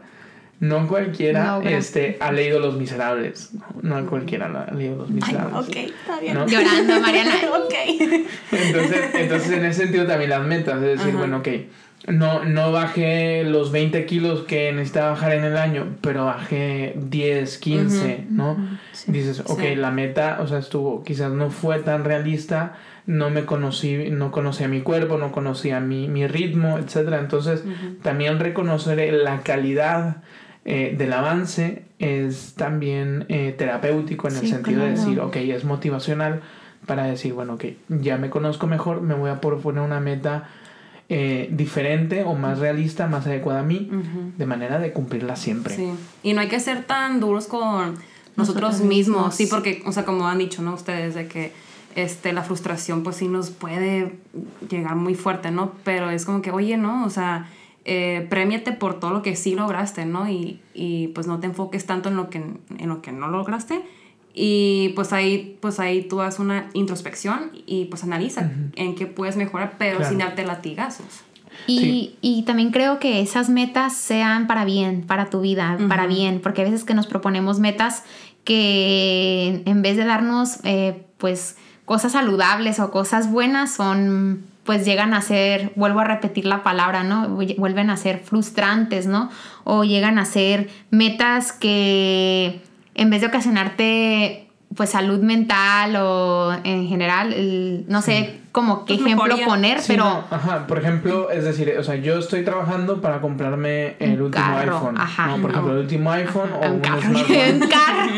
no 0.60 0.88
cualquiera 0.88 1.56
Logra. 1.56 1.72
este 1.78 2.18
ha 2.20 2.32
leído 2.32 2.60
Los 2.60 2.76
Miserables 2.78 3.52
no, 3.82 4.00
no 4.02 4.10
cualquiera 4.10 4.46
ha 4.48 4.74
leído 4.74 4.98
Los 4.98 5.08
Ay, 5.10 5.14
Miserables 5.16 5.68
ok, 5.70 5.76
está 5.76 6.20
bien. 6.20 6.34
¿no? 6.34 6.48
Llorando, 6.48 7.00
Mariana. 7.02 7.32
ok. 7.66 7.74
entonces, 8.52 9.02
entonces 9.14 9.52
en 9.52 9.66
ese 9.66 9.84
sentido 9.84 10.06
también 10.06 10.30
las 10.32 10.46
metas, 10.46 10.76
es 10.78 10.98
decir, 10.98 11.10
Ajá. 11.10 11.18
bueno, 11.18 11.38
ok, 11.38 11.48
no, 12.08 12.44
no 12.46 12.72
bajé 12.72 13.44
los 13.44 13.72
20 13.72 14.06
kilos 14.06 14.42
que 14.44 14.72
necesitaba 14.72 15.12
bajar 15.12 15.34
en 15.34 15.44
el 15.44 15.58
año, 15.58 15.98
pero 16.02 16.26
bajé 16.26 16.94
10, 16.98 17.58
15, 17.58 18.26
¿no? 18.30 18.58
Dices, 19.08 19.42
ok, 19.46 19.60
Sí. 19.62 19.76
la 19.76 19.92
meta, 19.92 20.40
o 20.42 20.48
sea, 20.48 20.60
estuvo, 20.60 21.04
quizás 21.04 21.32
no 21.32 21.52
fue 21.52 21.80
tan 21.80 22.06
realista, 22.06 22.78
no 23.06 23.30
me 23.30 23.46
conocí, 23.46 24.10
no 24.12 24.32
conocía 24.32 24.68
mi 24.68 24.82
cuerpo, 24.82 25.18
no 25.18 25.32
conocía 25.32 25.80
mi, 25.82 26.08
mi 26.08 26.26
ritmo, 26.26 26.78
etcétera. 26.80 27.20
Entonces, 27.20 27.64
también 28.02 28.40
reconocer 28.40 29.14
la 29.14 29.42
calidad 29.42 30.18
eh, 30.66 30.96
del 30.98 31.14
avance 31.14 31.84
es 32.00 32.54
también 32.56 33.26
eh, 33.30 33.56
terapéutico 33.58 34.28
en 34.28 34.38
el 34.38 34.48
sentido 34.48 34.84
de 34.84 34.92
decir, 34.92 35.20
ok, 35.20 35.36
es 35.38 35.64
motivacional 35.64 36.42
para 36.86 37.04
decir, 37.04 37.34
bueno, 37.34 37.54
ok, 37.54 37.66
ya 37.90 38.18
me 38.18 38.30
conozco 38.30 38.68
mejor, 38.68 39.02
me 39.02 39.14
voy 39.14 39.30
a 39.30 39.42
proponer 39.42 39.82
una 39.82 40.00
meta 40.00 40.50
eh, 41.10 41.50
diferente 41.52 42.24
o 42.24 42.36
más 42.36 42.60
realista, 42.60 43.08
más 43.08 43.26
adecuada 43.26 43.62
a 43.62 43.64
mí, 43.64 43.90
de 44.38 44.46
manera 44.46 44.80
de 44.80 44.94
cumplirla 44.94 45.36
siempre. 45.36 45.76
Sí. 45.76 45.90
Y 46.24 46.34
no 46.34 46.42
hay 46.42 46.48
que 46.48 46.60
ser 46.60 46.84
tan 46.86 47.20
duros 47.20 47.48
con 47.48 47.96
nosotros, 48.36 48.38
Nosotros 48.38 48.74
mismos. 48.82 48.90
mismos. 48.90 49.36
Sí, 49.36 49.48
porque, 49.48 49.82
o 49.86 49.92
sea, 49.92 50.06
como 50.06 50.28
han 50.28 50.38
dicho, 50.38 50.62
¿no? 50.62 50.74
Ustedes, 50.74 51.16
de 51.16 51.28
que 51.28 51.52
este, 51.96 52.32
la 52.32 52.44
frustración, 52.44 53.04
pues 53.04 53.18
sí 53.18 53.28
nos 53.28 53.50
puede 53.50 54.16
llegar 54.70 54.96
muy 54.96 55.16
fuerte, 55.16 55.52
¿no? 55.52 55.74
Pero 55.84 56.10
es 56.12 56.26
como 56.26 56.42
que, 56.42 56.52
oye, 56.52 56.78
¿no? 56.78 57.06
O 57.06 57.10
sea, 57.10 57.50
eh, 57.92 58.28
premiate 58.30 58.72
por 58.72 59.00
todo 59.00 59.12
lo 59.12 59.22
que 59.24 59.36
sí 59.36 59.56
lograste, 59.56 60.06
¿no? 60.06 60.30
Y, 60.30 60.60
y 60.74 61.08
pues 61.10 61.26
no 61.28 61.40
te 61.40 61.48
enfoques 61.48 61.86
tanto 61.86 62.10
en 62.10 62.16
lo 62.16 62.30
que, 62.30 62.38
en 62.38 62.88
lo 62.90 63.02
que 63.02 63.12
no 63.12 63.28
lograste. 63.30 63.82
Y 64.34 64.90
pues 64.96 65.12
ahí, 65.12 65.58
pues 65.60 65.80
ahí 65.80 66.04
tú 66.08 66.22
haces 66.22 66.40
una 66.40 66.70
introspección 66.74 67.52
y 67.66 67.86
pues 67.86 68.04
analiza 68.04 68.52
en 68.76 68.94
qué 68.96 69.08
puedes 69.08 69.36
mejorar, 69.38 69.76
pero 69.80 69.98
Claro. 69.98 70.10
sin 70.10 70.20
darte 70.20 70.46
latigazos. 70.46 71.22
Y, 71.68 71.80
Sí. 71.80 72.16
y 72.22 72.44
también 72.44 72.70
creo 72.72 73.00
que 73.00 73.22
esas 73.22 73.50
metas 73.50 73.94
sean 73.96 74.46
para 74.48 74.66
bien, 74.66 75.02
para 75.02 75.30
tu 75.32 75.42
vida, 75.42 75.78
para 75.90 76.06
Ujú. 76.06 76.14
bien, 76.14 76.40
porque 76.42 76.62
a 76.62 76.66
veces 76.66 76.84
que 76.84 76.94
nos 76.94 77.08
proponemos 77.08 77.60
metas 77.60 78.04
que 78.64 79.62
en 79.66 79.82
vez 79.82 79.98
de 79.98 80.06
darnos 80.06 80.60
eh, 80.64 81.04
pues 81.18 81.58
cosas 81.86 82.12
saludables 82.14 82.80
o 82.80 82.92
cosas 82.92 83.32
buenas 83.32 83.74
son 83.74 84.44
pues 84.64 84.86
llegan 84.86 85.14
a 85.14 85.22
ser, 85.22 85.72
vuelvo 85.76 86.00
a 86.02 86.04
repetir 86.04 86.46
la 86.46 86.62
palabra, 86.64 87.04
¿no? 87.04 87.28
Vuelven 87.30 87.90
a 87.90 87.98
ser 87.98 88.20
frustrantes, 88.20 89.08
¿no? 89.08 89.30
O 89.64 89.84
llegan 89.84 90.20
a 90.20 90.26
ser 90.26 90.70
metas 90.92 91.52
que 91.52 92.62
en 92.96 93.10
vez 93.10 93.22
de 93.22 93.28
ocasionarte 93.28 94.46
pues 94.76 94.92
salud 94.92 95.20
mental 95.22 95.96
o 95.96 96.54
en 96.64 96.88
general, 96.88 97.34
el- 97.34 97.86
no 97.88 98.02
sé 98.04 98.40
como 98.52 98.86
qué 98.86 98.96
Pues 98.96 99.06
ejemplo 99.06 99.36
poner, 99.46 99.80
Sí, 99.82 99.94
pero... 99.94 100.04
no, 100.06 100.24
ajá, 100.32 100.66
por 100.68 100.78
ejemplo, 100.80 101.30
es 101.32 101.44
decir, 101.44 101.74
o 101.80 101.84
sea, 101.84 101.96
yo 101.96 102.18
estoy 102.18 102.44
trabajando 102.44 103.02
para 103.02 103.22
comprarme 103.22 103.96
el 104.00 104.14
Un 104.20 104.22
último 104.28 104.44
carro, 104.46 104.76
iPhone. 104.78 104.98
ajá. 104.98 105.28
¿no? 105.28 105.42
Por 105.42 105.52
ejemplo, 105.52 105.72
el 105.74 105.80
último 105.80 106.12
iPhone 106.12 106.50
o 106.54 106.66
un 106.66 106.72
un 106.74 106.80
carro. 106.80 107.02
smartphone. 107.02 107.54
un 107.62 107.70
carro. 107.70 108.12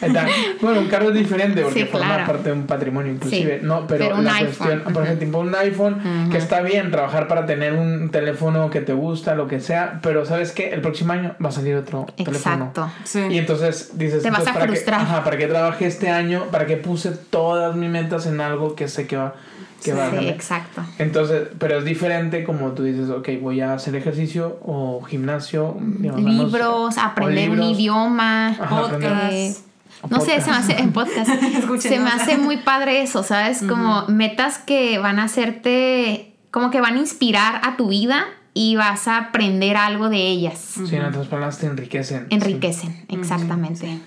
Bueno, 0.60 0.80
un 0.80 0.86
carro 0.88 1.08
es 1.08 1.14
diferente 1.14 1.62
porque 1.62 1.80
Sí, 1.80 1.86
forma 1.86 2.06
claro. 2.06 2.26
parte 2.26 2.48
de 2.50 2.52
un 2.52 2.66
patrimonio 2.66 3.12
inclusive, 3.12 3.58
Sí, 3.60 3.66
no, 3.66 3.86
pero, 3.86 4.04
pero 4.04 4.16
un 4.18 4.24
la 4.24 4.34
iPhone. 4.36 4.54
cuestión, 4.68 4.92
por 4.92 5.02
ejemplo, 5.04 5.38
un 5.40 5.54
iPhone, 5.54 6.28
que 6.30 6.38
está 6.38 6.60
bien 6.60 6.90
trabajar 6.90 7.26
para 7.28 7.46
tener 7.46 7.72
un 7.72 8.10
teléfono 8.10 8.70
que 8.70 8.80
te 8.80 8.92
gusta, 8.92 9.34
lo 9.34 9.48
que 9.48 9.60
sea, 9.60 9.98
pero 10.02 10.24
sabes 10.24 10.52
que 10.52 10.70
el 10.70 10.80
próximo 10.80 11.12
año 11.12 11.34
va 11.44 11.48
a 11.48 11.52
salir 11.52 11.74
otro 11.76 12.06
teléfono. 12.16 12.66
Exacto. 12.66 12.90
Sí. 13.04 13.20
Y 13.30 13.38
entonces 13.38 13.98
dices, 13.98 14.22
Te 14.22 14.30
vas 14.30 14.40
entonces, 14.40 14.48
a 14.56 14.58
¿para 14.58 14.66
frustrar. 14.72 15.00
ajá, 15.00 15.24
¿para 15.24 15.36
qué 15.36 15.46
trabajé 15.46 15.86
este 15.86 16.10
año? 16.10 16.44
¿Para 16.52 16.66
qué 16.66 16.76
puse 16.76 17.10
todas 17.10 17.74
mis 17.74 17.90
metas 17.90 18.26
en 18.26 18.40
algo 18.40 18.74
que 18.76 18.86
sé 18.88 19.06
que 19.06 19.16
va, 19.16 19.34
que 19.82 19.92
Sí, 19.92 19.96
cambiar? 19.96 20.24
exacto. 20.24 20.82
Entonces, 20.98 21.48
pero 21.58 21.78
es 21.78 21.84
diferente 21.84 22.44
como 22.44 22.72
tú 22.72 22.82
dices, 22.84 23.08
ok, 23.10 23.28
voy 23.40 23.60
a 23.60 23.74
hacer 23.74 23.94
ejercicio 23.96 24.58
o 24.62 25.02
gimnasio. 25.02 25.76
digamos, 25.80 26.22
Libros, 26.24 26.98
aprender 26.98 27.50
un 27.50 27.56
libros. 27.60 27.78
idioma. 27.78 28.48
Ajá, 28.48 28.78
aprender- 28.80 29.32
eh, 29.32 29.54
o 30.02 30.08
no 30.08 30.20
sé, 30.20 30.40
se 30.40 30.50
me 30.50 30.56
podcast. 30.56 30.58
hace 30.70 30.80
en 30.82 30.92
podcast. 30.92 31.30
Se 31.80 31.98
me 31.98 32.10
hace 32.10 32.38
muy 32.38 32.58
padre 32.58 33.02
eso, 33.02 33.22
¿sabes? 33.24 33.62
Como 33.68 34.04
metas 34.06 34.58
que 34.58 34.98
van 34.98 35.18
a 35.18 35.24
hacerte, 35.24 36.34
como 36.52 36.70
que 36.70 36.80
van 36.80 36.94
a 36.94 36.98
inspirar 36.98 37.60
a 37.64 37.76
tu 37.76 37.88
vida 37.88 38.24
y 38.54 38.76
vas 38.76 39.08
a 39.08 39.18
aprender 39.18 39.76
algo 39.76 40.08
de 40.08 40.18
ellas. 40.28 40.58
Sí, 40.58 40.94
en 40.96 41.04
otras 41.04 41.26
palabras 41.26 41.58
te 41.58 41.66
enriquecen. 41.66 42.26
Enriquecen, 42.30 43.06
exactamente. 43.08 43.86
Sí, 43.86 43.92
sí. 43.96 44.02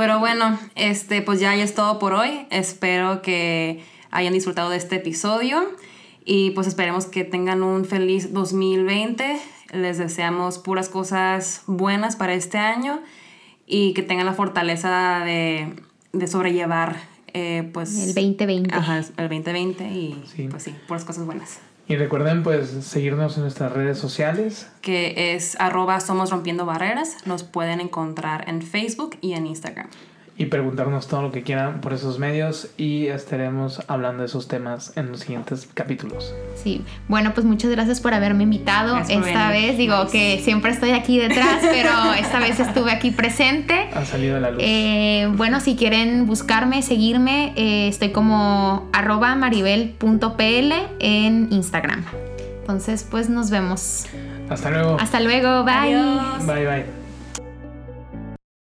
Pero 0.00 0.18
bueno, 0.18 0.58
este, 0.76 1.20
pues 1.20 1.40
ya, 1.40 1.54
ya 1.54 1.62
es 1.62 1.74
todo 1.74 1.98
por 1.98 2.14
hoy. 2.14 2.46
Espero 2.48 3.20
que 3.20 3.84
hayan 4.10 4.32
disfrutado 4.32 4.70
de 4.70 4.78
este 4.78 4.96
episodio 4.96 5.60
y 6.24 6.52
pues 6.52 6.66
esperemos 6.66 7.04
que 7.04 7.22
tengan 7.22 7.62
un 7.62 7.84
feliz 7.84 8.32
2020. 8.32 9.38
Les 9.74 9.98
deseamos 9.98 10.56
puras 10.56 10.88
cosas 10.88 11.64
buenas 11.66 12.16
para 12.16 12.32
este 12.32 12.56
año 12.56 13.02
y 13.66 13.92
que 13.92 14.00
tengan 14.00 14.24
la 14.24 14.32
fortaleza 14.32 15.20
de, 15.26 15.74
de 16.14 16.26
sobrellevar 16.28 16.96
eh, 17.34 17.68
pues 17.74 17.94
El 17.98 18.14
2020. 18.14 18.74
Ajá, 18.74 19.00
el 19.00 19.28
2020 19.28 19.84
y 19.84 20.24
Sí. 20.34 20.48
pues 20.50 20.62
sí, 20.62 20.74
puras 20.88 21.04
cosas 21.04 21.26
buenas. 21.26 21.60
Y 21.90 21.96
recuerden 21.96 22.44
pues 22.44 22.68
seguirnos 22.68 23.36
en 23.36 23.42
nuestras 23.42 23.72
redes 23.72 23.98
sociales. 23.98 24.68
Que 24.80 25.34
es 25.34 25.58
arroba 25.58 25.98
somos 25.98 26.30
rompiendo 26.30 26.64
barreras. 26.64 27.16
Nos 27.26 27.42
pueden 27.42 27.80
encontrar 27.80 28.48
en 28.48 28.62
Facebook 28.62 29.16
y 29.20 29.32
en 29.32 29.48
Instagram. 29.48 29.88
Y 30.40 30.46
preguntarnos 30.46 31.06
todo 31.06 31.20
lo 31.20 31.32
que 31.32 31.42
quieran 31.42 31.82
por 31.82 31.92
esos 31.92 32.18
medios 32.18 32.68
y 32.78 33.08
estaremos 33.08 33.82
hablando 33.88 34.22
de 34.22 34.26
esos 34.26 34.48
temas 34.48 34.96
en 34.96 35.10
los 35.10 35.20
siguientes 35.20 35.68
capítulos. 35.74 36.32
Sí, 36.54 36.82
bueno, 37.08 37.34
pues 37.34 37.44
muchas 37.44 37.70
gracias 37.70 38.00
por 38.00 38.14
haberme 38.14 38.44
invitado. 38.44 38.94
Gracias 38.94 39.26
Esta 39.26 39.50
vez 39.50 39.76
digo 39.76 40.04
Nice. 40.04 40.12
que 40.12 40.42
siempre 40.42 40.70
estoy 40.70 40.92
aquí 40.92 41.18
detrás, 41.18 41.58
pero 41.60 41.90
esta 42.18 42.40
vez 42.40 42.58
estuve 42.58 42.90
aquí 42.90 43.10
presente. 43.10 43.90
Ha 43.94 44.06
salido 44.06 44.38
a 44.38 44.40
la 44.40 44.50
luz. 44.50 44.62
Eh, 44.64 45.28
bueno, 45.36 45.60
si 45.60 45.76
quieren 45.76 46.26
buscarme, 46.26 46.80
seguirme, 46.80 47.52
eh, 47.56 47.88
estoy 47.88 48.10
como 48.12 48.88
arroba 48.94 49.34
maribel.pl 49.34 50.72
en 51.00 51.48
Instagram. 51.50 52.02
Entonces, 52.60 53.06
pues 53.10 53.28
nos 53.28 53.50
vemos. 53.50 54.06
Hasta 54.48 54.70
luego. 54.70 54.96
Hasta 54.98 55.20
luego, 55.20 55.64
bye. 55.64 55.74
Adiós. 55.74 56.46
Bye 56.46 56.66
bye. 56.66 56.99